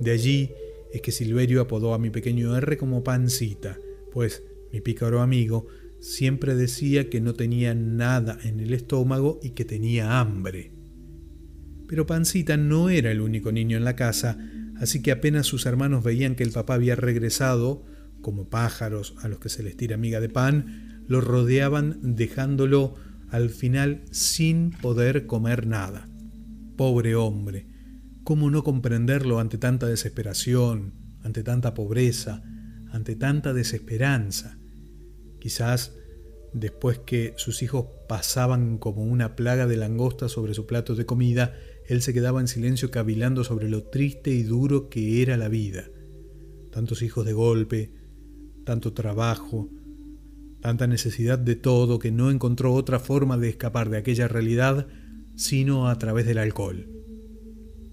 De 0.00 0.12
allí 0.12 0.54
es 0.92 1.02
que 1.02 1.12
Silverio 1.12 1.60
apodó 1.60 1.94
a 1.94 1.98
mi 1.98 2.10
pequeño 2.10 2.56
R 2.56 2.76
como 2.76 3.04
pancita, 3.04 3.78
pues 4.12 4.42
mi 4.72 4.80
pícaro 4.80 5.20
amigo 5.20 5.66
siempre 6.00 6.54
decía 6.54 7.10
que 7.10 7.20
no 7.20 7.34
tenía 7.34 7.74
nada 7.74 8.38
en 8.42 8.60
el 8.60 8.72
estómago 8.72 9.38
y 9.42 9.50
que 9.50 9.64
tenía 9.64 10.20
hambre. 10.20 10.72
Pero 11.86 12.06
Pancita 12.06 12.56
no 12.56 12.88
era 12.88 13.10
el 13.10 13.20
único 13.20 13.52
niño 13.52 13.76
en 13.76 13.84
la 13.84 13.96
casa, 13.96 14.38
así 14.78 15.02
que 15.02 15.10
apenas 15.10 15.46
sus 15.46 15.66
hermanos 15.66 16.04
veían 16.04 16.36
que 16.36 16.44
el 16.44 16.52
papá 16.52 16.74
había 16.74 16.96
regresado, 16.96 17.84
como 18.20 18.48
pájaros 18.48 19.14
a 19.22 19.28
los 19.28 19.40
que 19.40 19.48
se 19.48 19.62
les 19.62 19.76
tira 19.76 19.96
miga 19.96 20.20
de 20.20 20.28
pan, 20.28 21.04
lo 21.08 21.20
rodeaban 21.20 21.98
dejándolo 22.00 22.94
al 23.30 23.50
final 23.50 24.02
sin 24.10 24.70
poder 24.70 25.26
comer 25.26 25.66
nada. 25.66 26.08
Pobre 26.76 27.14
hombre, 27.14 27.66
¿cómo 28.24 28.50
no 28.50 28.64
comprenderlo 28.64 29.38
ante 29.38 29.58
tanta 29.58 29.86
desesperación, 29.86 30.94
ante 31.22 31.42
tanta 31.42 31.74
pobreza, 31.74 32.42
ante 32.90 33.16
tanta 33.16 33.52
desesperanza? 33.52 34.58
Quizás 35.38 35.96
después 36.52 36.98
que 36.98 37.34
sus 37.36 37.62
hijos 37.62 37.86
pasaban 38.08 38.78
como 38.78 39.04
una 39.04 39.36
plaga 39.36 39.66
de 39.66 39.76
langosta 39.76 40.28
sobre 40.28 40.54
su 40.54 40.66
plato 40.66 40.94
de 40.94 41.06
comida, 41.06 41.54
él 41.86 42.02
se 42.02 42.12
quedaba 42.12 42.40
en 42.40 42.48
silencio 42.48 42.90
cavilando 42.90 43.44
sobre 43.44 43.68
lo 43.68 43.84
triste 43.84 44.30
y 44.30 44.42
duro 44.42 44.88
que 44.88 45.22
era 45.22 45.36
la 45.36 45.48
vida. 45.48 45.84
Tantos 46.72 47.02
hijos 47.02 47.24
de 47.26 47.32
golpe, 47.32 47.92
tanto 48.64 48.92
trabajo, 48.92 49.70
tanta 50.60 50.86
necesidad 50.86 51.38
de 51.38 51.56
todo 51.56 51.98
que 51.98 52.12
no 52.12 52.30
encontró 52.30 52.74
otra 52.74 52.98
forma 52.98 53.38
de 53.38 53.48
escapar 53.48 53.90
de 53.90 53.98
aquella 53.98 54.28
realidad 54.28 54.86
sino 55.36 55.88
a 55.88 55.98
través 55.98 56.26
del 56.26 56.38
alcohol. 56.38 56.86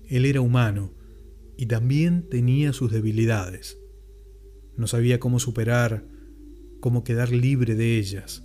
Él 0.06 0.26
era 0.26 0.42
humano 0.42 0.94
y 1.58 1.68
también 1.68 2.28
tenía 2.30 2.74
sus 2.74 2.92
debilidades. 2.92 3.78
No 4.76 4.88
sabía 4.88 5.20
cómo 5.20 5.40
superar 5.40 6.06
cómo 6.80 7.04
quedar 7.04 7.32
libre 7.32 7.76
de 7.76 7.98
ellas. 7.98 8.44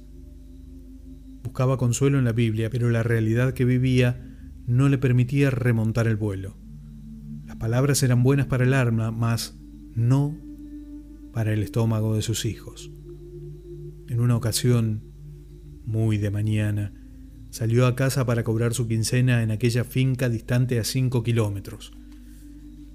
Buscaba 1.43 1.77
consuelo 1.77 2.19
en 2.19 2.25
la 2.25 2.33
Biblia, 2.33 2.71
pero 2.71 2.91
la 2.91 3.03
realidad 3.03 3.53
que 3.53 3.65
vivía 3.65 4.29
no 4.67 4.89
le 4.89 4.99
permitía 4.99 5.51
remontar 5.51 6.07
el 6.07 6.17
vuelo. 6.17 6.57
Las 7.47 7.57
palabras 7.57 8.03
eran 8.03 8.23
buenas 8.23 8.47
para 8.47 8.65
el 8.65 8.75
alma, 8.75 9.11
mas 9.11 9.61
no 9.95 10.39
para 11.33 11.53
el 11.53 11.63
estómago 11.63 12.15
de 12.15 12.23
sus 12.23 12.45
hijos. 12.45 12.91
En 14.13 14.21
una 14.21 14.37
ocasión, 14.37 15.05
muy 15.87 16.19
de 16.19 16.31
mañana, 16.31 16.93
salió 17.49 17.87
a 17.87 17.97
casa 17.97 18.27
para 18.27 18.45
cobrar 18.45 18.75
su 18.75 18.87
quincena 18.87 19.43
en 19.43 19.51
aquella 19.51 19.85
finca 19.85 20.29
distante 20.29 20.79
a 20.79 20.85
cinco 20.85 21.23
kilómetros. 21.23 21.95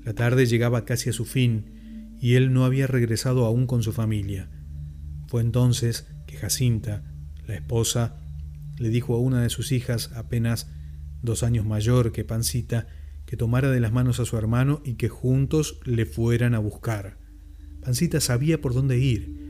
La 0.04 0.14
tarde 0.14 0.46
llegaba 0.46 0.86
casi 0.86 1.10
a 1.10 1.14
su 1.14 1.26
fin 1.26 2.18
y 2.22 2.36
él 2.36 2.54
no 2.54 2.66
había 2.66 2.86
regresado 2.86 3.46
aún 3.46 3.66
con 3.66 3.82
su 3.82 3.94
familia. 3.94 4.52
Fue 5.28 5.42
entonces 5.42 6.06
que 6.28 6.38
Jacinta, 6.38 7.04
La 7.48 7.56
esposa 7.56 8.22
le 8.78 8.90
dijo 8.90 9.16
a 9.16 9.20
una 9.20 9.42
de 9.42 9.50
sus 9.50 9.72
hijas, 9.72 10.12
apenas 10.14 10.70
dos 11.24 11.42
años 11.42 11.66
mayor 11.66 12.12
que 12.12 12.26
Pancita, 12.26 12.86
que 13.26 13.38
tomara 13.38 13.72
de 13.72 13.80
las 13.80 13.92
manos 13.92 14.20
a 14.20 14.26
su 14.26 14.38
hermano 14.38 14.84
y 14.86 14.98
que 14.98 15.10
juntos 15.10 15.80
le 15.84 16.06
fueran 16.06 16.54
a 16.54 16.60
buscar. 16.60 17.18
Pancita 17.82 18.22
sabía 18.22 18.62
por 18.62 18.76
dónde 18.76 19.00
ir. 19.00 19.47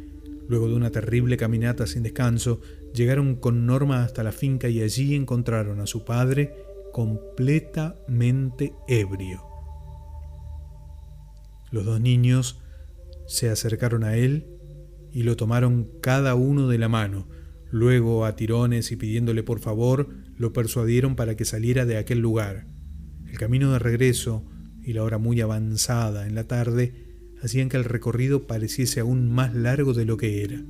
Luego 0.47 0.67
de 0.67 0.75
una 0.75 0.91
terrible 0.91 1.37
caminata 1.37 1.87
sin 1.87 2.03
descanso, 2.03 2.61
llegaron 2.93 3.35
con 3.35 3.65
Norma 3.65 4.03
hasta 4.03 4.23
la 4.23 4.31
finca 4.31 4.69
y 4.69 4.81
allí 4.81 5.15
encontraron 5.15 5.81
a 5.81 5.87
su 5.87 6.05
padre 6.05 6.53
completamente 6.93 8.73
ebrio. 8.87 9.43
Los 11.71 11.85
dos 11.85 11.99
niños 11.99 12.61
se 13.27 13.49
acercaron 13.49 14.03
a 14.03 14.15
él 14.15 14.47
y 15.11 15.23
lo 15.23 15.35
tomaron 15.35 15.89
cada 16.01 16.35
uno 16.35 16.67
de 16.67 16.77
la 16.77 16.87
mano. 16.87 17.27
Luego, 17.69 18.25
a 18.25 18.35
tirones 18.35 18.91
y 18.91 18.95
pidiéndole 18.95 19.43
por 19.43 19.59
favor, 19.59 20.09
lo 20.37 20.53
persuadieron 20.53 21.15
para 21.15 21.35
que 21.35 21.43
saliera 21.43 21.85
de 21.85 21.97
aquel 21.97 22.19
lugar. 22.19 22.67
El 23.25 23.37
camino 23.37 23.73
de 23.73 23.79
regreso 23.79 24.45
y 24.81 24.93
la 24.93 25.03
hora 25.03 25.17
muy 25.17 25.41
avanzada 25.41 26.27
en 26.27 26.35
la 26.35 26.47
tarde 26.47 27.06
hacían 27.41 27.69
que 27.69 27.77
el 27.77 27.83
recorrido 27.83 28.47
pareciese 28.47 28.99
aún 28.99 29.31
más 29.31 29.53
largo 29.53 29.93
de 29.93 30.05
lo 30.05 30.17
que 30.17 30.43
era. 30.43 30.63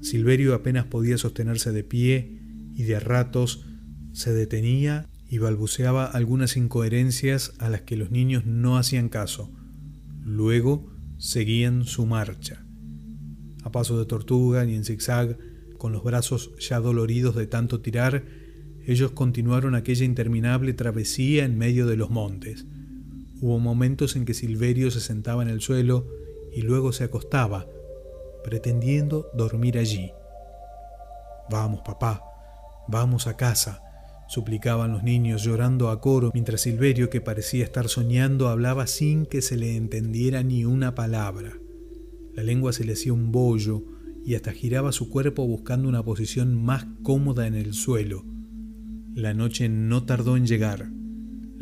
Silverio 0.00 0.54
apenas 0.54 0.86
podía 0.86 1.18
sostenerse 1.18 1.72
de 1.72 1.84
pie 1.84 2.40
y 2.74 2.84
de 2.84 2.98
ratos 3.00 3.64
se 4.12 4.32
detenía 4.32 5.08
y 5.28 5.38
balbuceaba 5.38 6.06
algunas 6.06 6.56
incoherencias 6.56 7.54
a 7.58 7.68
las 7.68 7.82
que 7.82 7.96
los 7.96 8.10
niños 8.10 8.44
no 8.44 8.76
hacían 8.76 9.08
caso. 9.08 9.50
Luego 10.24 10.92
seguían 11.18 11.84
su 11.84 12.04
marcha. 12.04 12.64
A 13.62 13.70
paso 13.70 13.98
de 13.98 14.06
tortuga 14.06 14.64
y 14.64 14.74
en 14.74 14.84
zigzag, 14.84 15.38
con 15.78 15.92
los 15.92 16.02
brazos 16.04 16.52
ya 16.58 16.80
doloridos 16.80 17.34
de 17.34 17.46
tanto 17.46 17.80
tirar, 17.80 18.24
ellos 18.84 19.12
continuaron 19.12 19.74
aquella 19.74 20.04
interminable 20.04 20.74
travesía 20.74 21.44
en 21.44 21.56
medio 21.56 21.86
de 21.86 21.96
los 21.96 22.10
montes. 22.10 22.66
Hubo 23.42 23.58
momentos 23.58 24.14
en 24.14 24.24
que 24.24 24.34
Silverio 24.34 24.92
se 24.92 25.00
sentaba 25.00 25.42
en 25.42 25.48
el 25.48 25.60
suelo 25.60 26.06
y 26.52 26.62
luego 26.62 26.92
se 26.92 27.02
acostaba, 27.02 27.66
pretendiendo 28.44 29.30
dormir 29.34 29.78
allí. 29.78 30.12
Vamos, 31.50 31.80
papá, 31.84 32.22
vamos 32.86 33.26
a 33.26 33.36
casa, 33.36 33.82
suplicaban 34.28 34.92
los 34.92 35.02
niños 35.02 35.42
llorando 35.42 35.90
a 35.90 36.00
coro, 36.00 36.30
mientras 36.32 36.60
Silverio, 36.60 37.10
que 37.10 37.20
parecía 37.20 37.64
estar 37.64 37.88
soñando, 37.88 38.48
hablaba 38.48 38.86
sin 38.86 39.26
que 39.26 39.42
se 39.42 39.56
le 39.56 39.74
entendiera 39.74 40.44
ni 40.44 40.64
una 40.64 40.94
palabra. 40.94 41.58
La 42.34 42.44
lengua 42.44 42.72
se 42.72 42.84
le 42.84 42.92
hacía 42.92 43.12
un 43.12 43.32
bollo 43.32 43.82
y 44.24 44.36
hasta 44.36 44.52
giraba 44.52 44.92
su 44.92 45.10
cuerpo 45.10 45.44
buscando 45.48 45.88
una 45.88 46.04
posición 46.04 46.62
más 46.62 46.86
cómoda 47.02 47.48
en 47.48 47.54
el 47.54 47.74
suelo. 47.74 48.24
La 49.16 49.34
noche 49.34 49.68
no 49.68 50.04
tardó 50.04 50.36
en 50.36 50.46
llegar. 50.46 51.01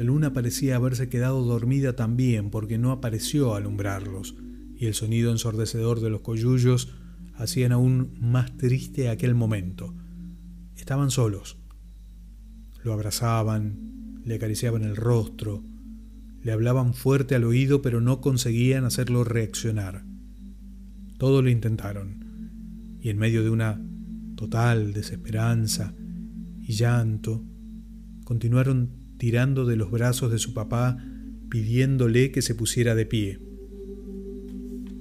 La 0.00 0.06
luna 0.06 0.32
parecía 0.32 0.76
haberse 0.76 1.10
quedado 1.10 1.44
dormida 1.44 1.94
también 1.94 2.48
porque 2.48 2.78
no 2.78 2.90
apareció 2.90 3.52
a 3.52 3.58
alumbrarlos, 3.58 4.34
y 4.74 4.86
el 4.86 4.94
sonido 4.94 5.30
ensordecedor 5.30 6.00
de 6.00 6.08
los 6.08 6.22
coyullos 6.22 6.94
hacían 7.34 7.70
aún 7.70 8.16
más 8.18 8.56
triste 8.56 9.10
aquel 9.10 9.34
momento. 9.34 9.94
Estaban 10.74 11.10
solos. 11.10 11.58
Lo 12.82 12.94
abrazaban, 12.94 14.22
le 14.24 14.36
acariciaban 14.36 14.84
el 14.84 14.96
rostro, 14.96 15.62
le 16.42 16.52
hablaban 16.52 16.94
fuerte 16.94 17.34
al 17.34 17.44
oído, 17.44 17.82
pero 17.82 18.00
no 18.00 18.22
conseguían 18.22 18.86
hacerlo 18.86 19.22
reaccionar. 19.22 20.06
Todo 21.18 21.42
lo 21.42 21.50
intentaron, 21.50 22.96
y 23.02 23.10
en 23.10 23.18
medio 23.18 23.42
de 23.44 23.50
una 23.50 23.78
total 24.34 24.94
desesperanza, 24.94 25.92
y 26.58 26.72
llanto, 26.72 27.44
continuaron 28.24 28.99
tirando 29.20 29.66
de 29.66 29.76
los 29.76 29.90
brazos 29.90 30.33
de 30.33 30.38
su 30.38 30.54
papá 30.54 30.96
pidiéndole 31.50 32.33
que 32.33 32.40
se 32.40 32.54
pusiera 32.54 32.94
de 32.94 33.04
pie. 33.04 33.38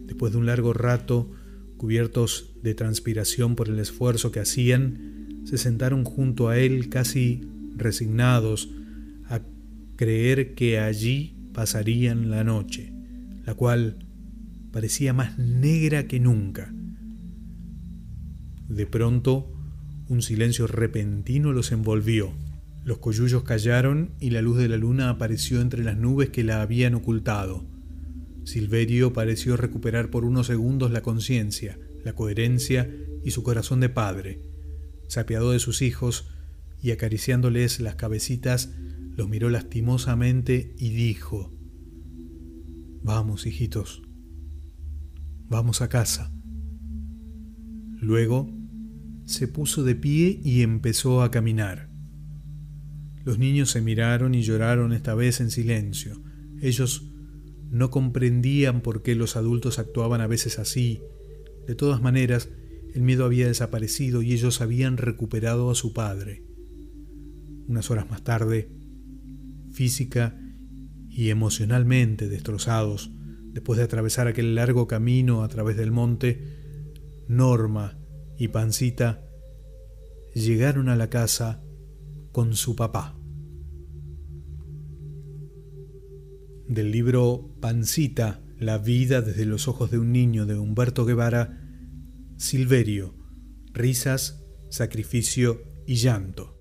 Después 0.08 0.34
de 0.34 0.39
un 0.39 0.45
largo 0.45 0.73
rato, 0.73 1.32
cubiertos 1.77 2.51
de 2.62 2.73
transpiración 2.73 3.55
por 3.55 3.69
el 3.69 3.79
esfuerzo 3.79 4.34
que 4.34 4.41
hacían, 4.41 5.45
se 5.45 5.58
sentaron 5.58 6.03
junto 6.03 6.49
a 6.49 6.58
él 6.58 6.89
casi 6.89 7.47
resignados 7.77 8.69
a 9.29 9.39
creer 9.95 10.53
que 10.53 10.79
allí 10.79 11.38
pasarían 11.53 12.29
la 12.29 12.43
noche, 12.43 12.91
la 13.45 13.53
cual 13.53 14.05
parecía 14.73 15.13
más 15.13 15.39
negra 15.39 16.08
que 16.08 16.19
nunca. 16.19 16.73
De 18.67 18.86
pronto, 18.86 19.49
un 20.10 20.21
silencio 20.21 20.67
repentino 20.67 21.53
los 21.53 21.71
envolvió. 21.71 22.34
Los 22.89 22.97
coyullos 22.97 23.43
callaron 23.43 24.15
y 24.19 24.32
la 24.32 24.41
luz 24.41 24.58
de 24.58 24.67
la 24.67 24.75
luna 24.75 25.12
apareció 25.12 25.62
entre 25.62 25.84
las 25.84 25.95
nubes 25.95 26.32
que 26.32 26.43
la 26.43 26.63
habían 26.63 26.95
ocultado. 26.95 27.63
Silverio 28.45 29.13
pareció 29.13 29.56
recuperar 29.58 30.10
por 30.10 30.25
unos 30.25 30.47
segundos 30.47 30.89
la 30.89 31.04
conciencia, 31.04 31.78
la 32.04 32.13
coherencia 32.13 32.89
y 33.23 33.30
su 33.30 33.43
corazón 33.43 33.80
de 33.80 33.89
padre. 33.89 34.41
Se 35.08 35.23
de 35.23 35.60
sus 35.60 35.84
hijos 35.84 36.32
y 36.82 36.89
acariciándoles 36.89 37.80
las 37.80 37.93
cabecitas, 37.93 38.73
los 39.15 39.30
miró 39.30 39.52
lastimosamente 39.52 40.73
y 40.80 40.89
dijo, 40.89 41.54
Vamos, 43.04 43.45
hijitos, 43.45 44.02
vamos 45.47 45.84
a 45.84 45.89
casa. 45.89 46.34
Luego 48.02 48.49
se 49.25 49.47
puso 49.47 49.84
de 49.84 49.93
pie 49.93 50.41
y 50.43 50.63
empezó 50.63 51.21
a 51.21 51.30
caminar. 51.30 51.88
Los 53.25 53.38
niños 53.38 53.71
se 53.71 53.82
miraron 53.82 54.34
y 54.34 54.41
lloraron 54.41 54.93
esta 54.93 55.13
vez 55.13 55.41
en 55.41 55.51
silencio. 55.51 56.21
Ellos 56.62 57.12
no 57.69 57.89
comprendían 57.91 58.82
por 58.82 59.01
qué 59.03 59.15
los 59.15 59.36
adultos 59.36 59.79
actuaban 59.79 60.21
a 60.21 60.27
veces 60.27 60.60
así. 60.60 61.01
De 61.67 61.75
todas 61.75 62.01
maneras, 62.01 62.49
el 62.93 63.01
miedo 63.01 63.25
había 63.25 63.47
desaparecido 63.47 64.21
y 64.21 64.34
ellos 64.34 64.62
habían 64.62 64.97
recuperado 64.97 65.69
a 65.69 65.75
su 65.75 65.93
padre. 65.93 66.43
Unas 67.67 67.91
horas 67.91 68.10
más 68.10 68.23
tarde, 68.23 68.69
física 69.71 70.39
y 71.10 71.29
emocionalmente 71.29 72.27
destrozados, 72.27 73.12
después 73.51 73.77
de 73.77 73.84
atravesar 73.84 74.27
aquel 74.27 74.55
largo 74.55 74.88
camino 74.88 75.43
a 75.43 75.47
través 75.47 75.77
del 75.77 75.91
monte, 75.91 76.58
Norma 77.27 77.99
y 78.38 78.47
Pancita 78.47 79.23
llegaron 80.34 80.89
a 80.89 80.95
la 80.95 81.10
casa 81.10 81.63
con 82.32 82.56
su 82.56 82.76
papá. 82.76 83.18
Del 86.68 86.92
libro 86.92 87.56
Pancita, 87.60 88.44
la 88.58 88.78
vida 88.78 89.22
desde 89.22 89.46
los 89.46 89.68
ojos 89.68 89.89
de 89.89 89.98
un 89.98 90.12
niño 90.12 90.46
de 90.46 90.58
Humberto 90.58 91.06
Guevara, 91.06 91.65
Silverio, 92.38 93.15
risas, 93.74 94.46
sacrificio 94.70 95.63
y 95.88 95.96
llanto. 95.96 96.59